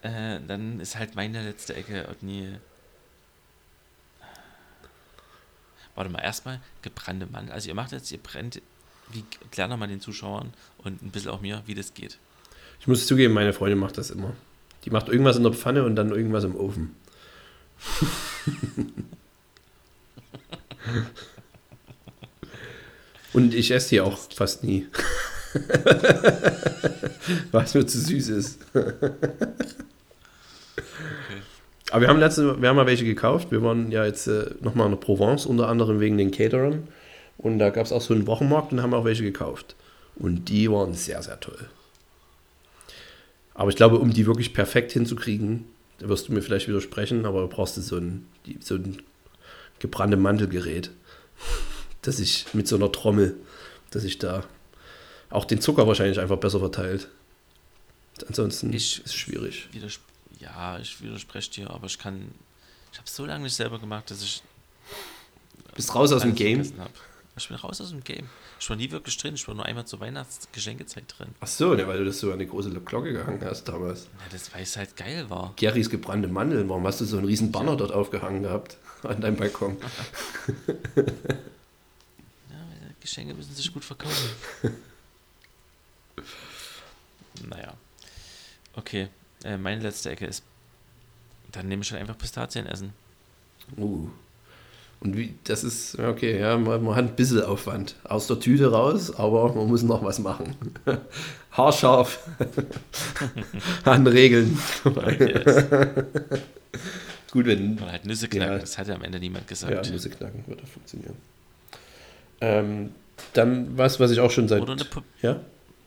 [0.00, 2.56] Äh, dann ist halt meine letzte Ecke nie.
[5.94, 7.52] Warte mal, erstmal gebrannte Mandeln.
[7.52, 8.62] Also ihr macht jetzt, ihr brennt,
[9.10, 12.18] wie klärt mal den Zuschauern und ein bisschen auch mir, wie das geht.
[12.80, 14.34] Ich muss zugeben, meine Freundin macht das immer.
[14.84, 16.96] Die macht irgendwas in der Pfanne und dann irgendwas im Ofen.
[23.36, 24.86] und ich esse die auch fast nie.
[27.52, 28.58] Was mir zu süß ist.
[28.72, 28.92] okay.
[31.90, 33.50] Aber wir haben letzte, wir haben mal welche gekauft.
[33.50, 36.88] Wir waren ja jetzt äh, nochmal in der Provence, unter anderem wegen den Caterern.
[37.36, 39.76] Und da gab es auch so einen Wochenmarkt und haben auch welche gekauft.
[40.16, 41.68] Und die waren sehr, sehr toll.
[43.52, 45.66] Aber ich glaube, um die wirklich perfekt hinzukriegen,
[45.98, 48.26] da wirst du mir vielleicht widersprechen, aber du brauchst so ein,
[48.60, 49.02] so ein
[49.78, 50.90] gebrannte Mantelgerät,
[52.06, 53.36] dass ich mit so einer Trommel,
[53.90, 54.44] dass ich da
[55.30, 57.08] auch den Zucker wahrscheinlich einfach besser verteilt.
[58.28, 59.68] Ansonsten ich ist es schwierig.
[60.38, 62.30] Ja, ich widerspreche dir, aber ich kann.
[62.92, 64.42] Ich habe es so lange nicht selber gemacht, dass ich.
[65.74, 66.62] Bist raus aus dem Game?
[67.36, 68.30] Ich bin raus aus dem Game.
[68.58, 69.34] Ich war nie wirklich drin.
[69.34, 71.28] Ich war nur einmal zur Weihnachtsgeschenkezeit drin.
[71.40, 74.04] Ach so, ne, weil du das so an die große Glocke gehangen hast damals.
[74.04, 75.52] Ja, das, weil es halt geil war.
[75.56, 76.68] Gerrys gebrannte Mandeln.
[76.70, 77.76] Warum hast du so einen riesen Banner ja.
[77.76, 78.78] dort aufgehangen gehabt?
[79.02, 79.76] An deinem Balkon.
[83.06, 84.30] Geschenke müssen sich gut verkaufen.
[87.50, 87.74] Naja.
[88.74, 89.08] Okay,
[89.44, 90.42] äh, meine letzte Ecke ist.
[91.52, 92.94] Dann nehme ich halt einfach Pistazien essen.
[93.76, 94.08] Uh.
[95.00, 97.96] Und wie, das ist, okay, ja, man, man, hat ein bisschen Aufwand.
[98.04, 100.56] Aus der Tüte raus, aber man muss noch was machen.
[101.50, 102.26] Haarscharf
[103.84, 104.58] an Regeln.
[107.30, 107.78] Gut, wenn.
[107.82, 109.86] halt Nüsse knacken, ja, das hat ja am Ende niemand gesagt.
[109.86, 111.16] Ja, Nüsse knacken würde funktionieren.
[112.40, 112.94] Ähm,
[113.32, 114.62] dann was, was ich auch schon seit.
[114.62, 114.84] Oder eine
[115.22, 115.40] Ja?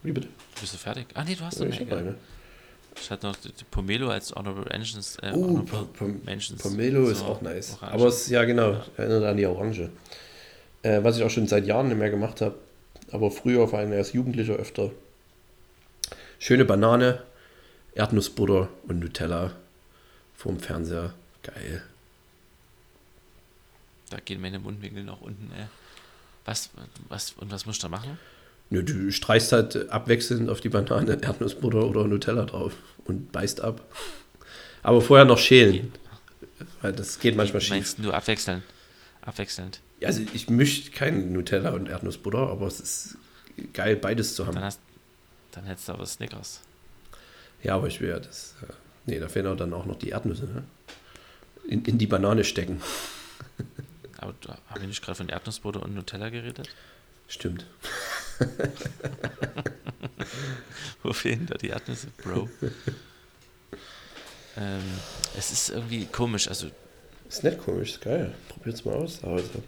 [0.04, 0.28] Wie bitte?
[0.60, 1.08] Bist du fertig?
[1.14, 2.16] Ah, nee, du hast noch eine.
[3.02, 3.38] Ich hatte noch
[3.72, 5.18] Pomelo als Honorable Mentions.
[5.22, 6.62] Äh, oh, Honorable Pom Mentions.
[6.62, 7.78] Pomelo so ist auch nice.
[7.82, 7.94] Orange.
[7.94, 8.86] Aber es, ja, genau, ja.
[8.98, 9.90] erinnert an die Orange.
[10.82, 12.56] Äh, was ich auch schon seit Jahren nicht mehr gemacht habe,
[13.12, 14.92] aber früher, vor allem als Jugendlicher öfter.
[16.40, 17.22] Schöne Banane,
[17.96, 19.52] Erdnussbutter und Nutella
[20.40, 21.14] vorm Fernseher.
[21.44, 21.84] Geil.
[24.10, 25.68] Da gehen meine Mundwinkel nach unten, ey.
[26.50, 26.72] Was,
[27.10, 28.18] was, und was musst du da machen?
[28.72, 32.74] Nö, du streichst halt abwechselnd auf die Banane Erdnussbutter oder Nutella drauf
[33.06, 33.86] und beißt ab.
[34.82, 35.94] Aber vorher noch schälen.
[36.82, 37.70] Weil das geht manchmal schief.
[37.70, 38.64] Meinst du abwechselnd?
[39.22, 39.80] Abwechselnd.
[40.04, 43.18] Also ich mische kein Nutella und Erdnussbutter, aber es ist
[43.74, 44.56] geil, beides zu haben.
[44.56, 44.80] Dann, hast,
[45.52, 46.62] dann hättest du aber Snickers.
[47.62, 48.56] Ja, aber ich will ja das.
[48.64, 48.74] Äh,
[49.06, 50.46] nee, da fehlen auch dann auch noch die Erdnüsse.
[50.46, 50.64] Ne?
[51.68, 52.82] In, in die Banane stecken.
[54.22, 54.34] Aber
[54.68, 56.70] haben wir nicht gerade von Erdnussbutter und Nutella geredet?
[57.28, 57.66] Stimmt.
[61.04, 62.50] Wo fehlen da die Erdnüsse, Bro?
[64.58, 64.82] ähm,
[65.38, 66.68] es ist irgendwie komisch, also.
[67.28, 68.34] Ist nicht komisch, ist geil.
[68.50, 69.64] Probiert's mal aus Also.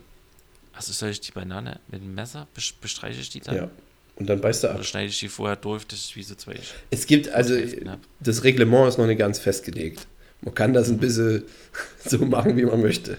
[0.73, 2.47] Also soll ich die Banane mit dem Messer
[2.81, 3.55] bestreiche ich die dann?
[3.55, 3.69] Ja.
[4.15, 4.75] Und dann beißt du ab.
[4.75, 6.55] Oder schneide ich die vorher durch, das ist wie so zwei.
[6.89, 7.55] Es gibt, also
[8.19, 10.07] das Reglement ist noch nicht ganz festgelegt.
[10.41, 11.43] Man kann das ein bisschen
[12.05, 13.17] so machen, wie man möchte.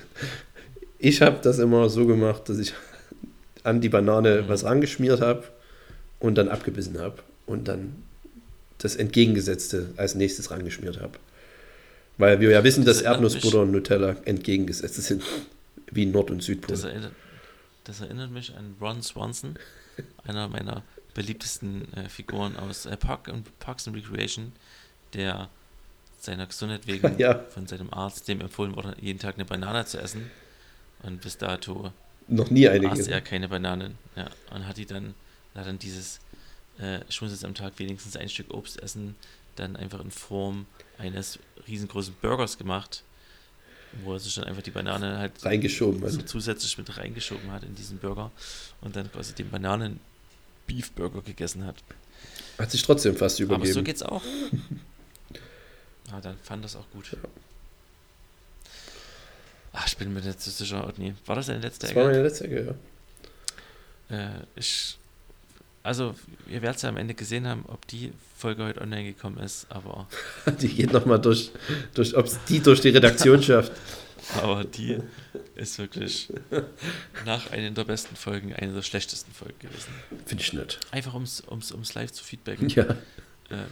[1.05, 2.74] Ich habe das immer so gemacht, dass ich
[3.64, 4.48] an die Banane mhm.
[4.48, 5.42] was angeschmiert habe
[6.20, 8.05] und dann abgebissen habe und dann
[8.78, 11.18] das Entgegengesetzte als nächstes rangeschmiert habe.
[12.18, 15.24] Weil wir ja wissen, das dass Erdnussbutter und Nutella entgegengesetzt sind,
[15.90, 16.70] wie Nord- und Südpol.
[16.70, 17.12] Das erinnert,
[17.82, 19.57] das erinnert mich an Ron Swanson,
[20.24, 20.84] einer meiner
[21.14, 24.53] beliebtesten äh, Figuren aus äh, Park und Parks and Recreation,
[25.14, 25.48] der
[26.20, 27.40] seiner Gesundheit wegen ja.
[27.50, 30.30] von seinem Arzt dem empfohlen wurde, jeden Tag eine Banane zu essen
[31.03, 31.92] und bis dato
[32.28, 33.98] noch nie eine aß er keine Bananen.
[34.16, 35.14] Ja, und hat die dann,
[35.55, 36.20] hat dann dieses,
[36.78, 39.16] äh, jetzt am Tag wenigstens ein Stück Obst essen,
[39.57, 40.66] dann einfach in Form
[40.98, 43.03] eines riesengroßen Burgers gemacht,
[44.05, 47.74] wo er sich dann einfach die Banane halt reingeschoben so zusätzlich mit reingeschoben hat in
[47.74, 48.30] diesen Burger
[48.80, 50.00] und dann quasi den Bananen
[50.66, 51.76] Beef Burger gegessen hat.
[52.59, 53.64] Hat sich trotzdem fast übergeben.
[53.64, 54.22] Aber so geht's auch.
[56.12, 57.12] ah, dann fand das auch gut.
[57.12, 57.18] Ja.
[59.72, 61.14] Ach, ich bin mir nicht so sicher, Otni.
[61.26, 61.94] War das deine letzte Ecke?
[61.94, 62.76] Das war meine letzte Ecke,
[64.10, 64.16] ja.
[64.16, 64.98] Äh, ich,
[65.82, 66.14] also,
[66.48, 69.66] ihr werdet es ja am Ende gesehen haben, ob die Folge heute online gekommen ist,
[69.70, 70.08] aber.
[70.60, 71.50] die geht nochmal durch,
[71.94, 73.72] durch ob es die durch die Redaktion schafft.
[74.40, 74.98] aber die
[75.56, 76.32] ist wirklich
[77.26, 79.92] nach einer der besten Folgen eine der schlechtesten Folgen gewesen.
[80.26, 80.80] Finde ich nicht.
[80.90, 82.68] Einfach ums, ums, ums live zu feedbacken.
[82.68, 82.84] Ja.
[82.84, 82.96] Äh,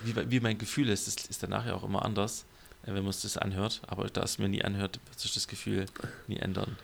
[0.04, 2.46] wie, wie mein Gefühl ist, das ist danach ja auch immer anders
[2.84, 3.82] wenn man es das anhört.
[3.86, 5.86] Aber da es mir nie anhört, wird sich das Gefühl
[6.26, 6.76] nie ändern.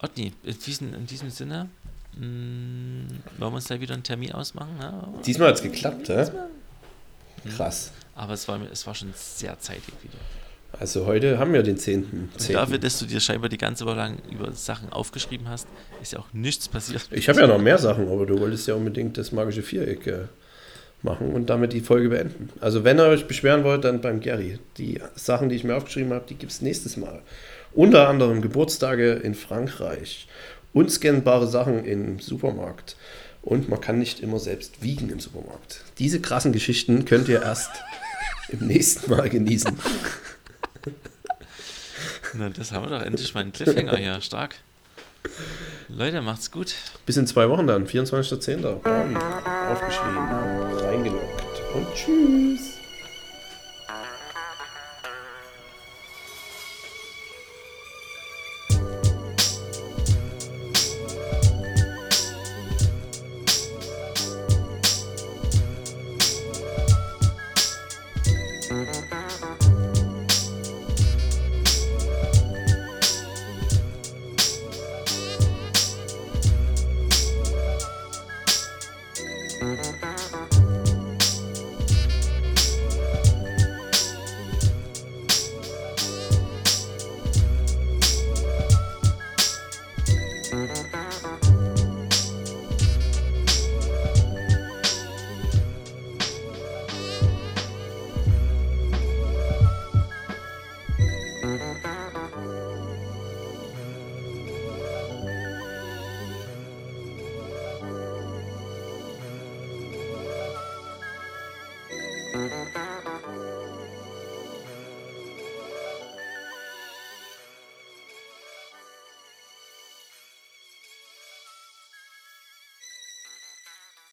[0.00, 1.68] Otni, in diesem, in diesem Sinne,
[2.16, 3.08] mh, mm,
[3.38, 4.76] wollen wir uns da wieder einen Termin ausmachen?
[4.80, 6.26] Ja, Diesmal hat es geklappt, hä?
[7.56, 7.92] Krass.
[8.14, 10.18] Aber es war, es war schon sehr zeitig wieder.
[10.72, 12.30] Also heute haben wir den 10.
[12.36, 12.54] 10.
[12.54, 15.66] Dafür, dass du dir scheinbar die ganze Woche lang über Sachen aufgeschrieben hast,
[16.02, 17.08] ist ja auch nichts passiert.
[17.10, 20.28] Ich habe ja noch mehr Sachen, aber du wolltest ja unbedingt das magische Viereck
[21.02, 22.50] machen und damit die Folge beenden.
[22.60, 24.58] Also wenn ihr euch beschweren wollt, dann beim Gary.
[24.78, 27.20] Die Sachen, die ich mir aufgeschrieben habe, die gibt es nächstes Mal.
[27.72, 30.26] Unter anderem Geburtstage in Frankreich,
[30.72, 32.96] unscannbare Sachen im Supermarkt
[33.42, 35.84] und man kann nicht immer selbst wiegen im Supermarkt.
[35.98, 37.70] Diese krassen Geschichten könnt ihr erst
[38.48, 39.78] im nächsten Mal genießen.
[42.34, 44.20] Na, das haben wir doch endlich mal einen Cliffhanger hier.
[44.20, 44.56] Stark.
[45.88, 46.74] Leute, macht's gut.
[47.06, 48.64] Bis in zwei Wochen dann, 24.10.
[49.70, 50.57] Aufgeschrieben,
[51.98, 52.67] tschüss.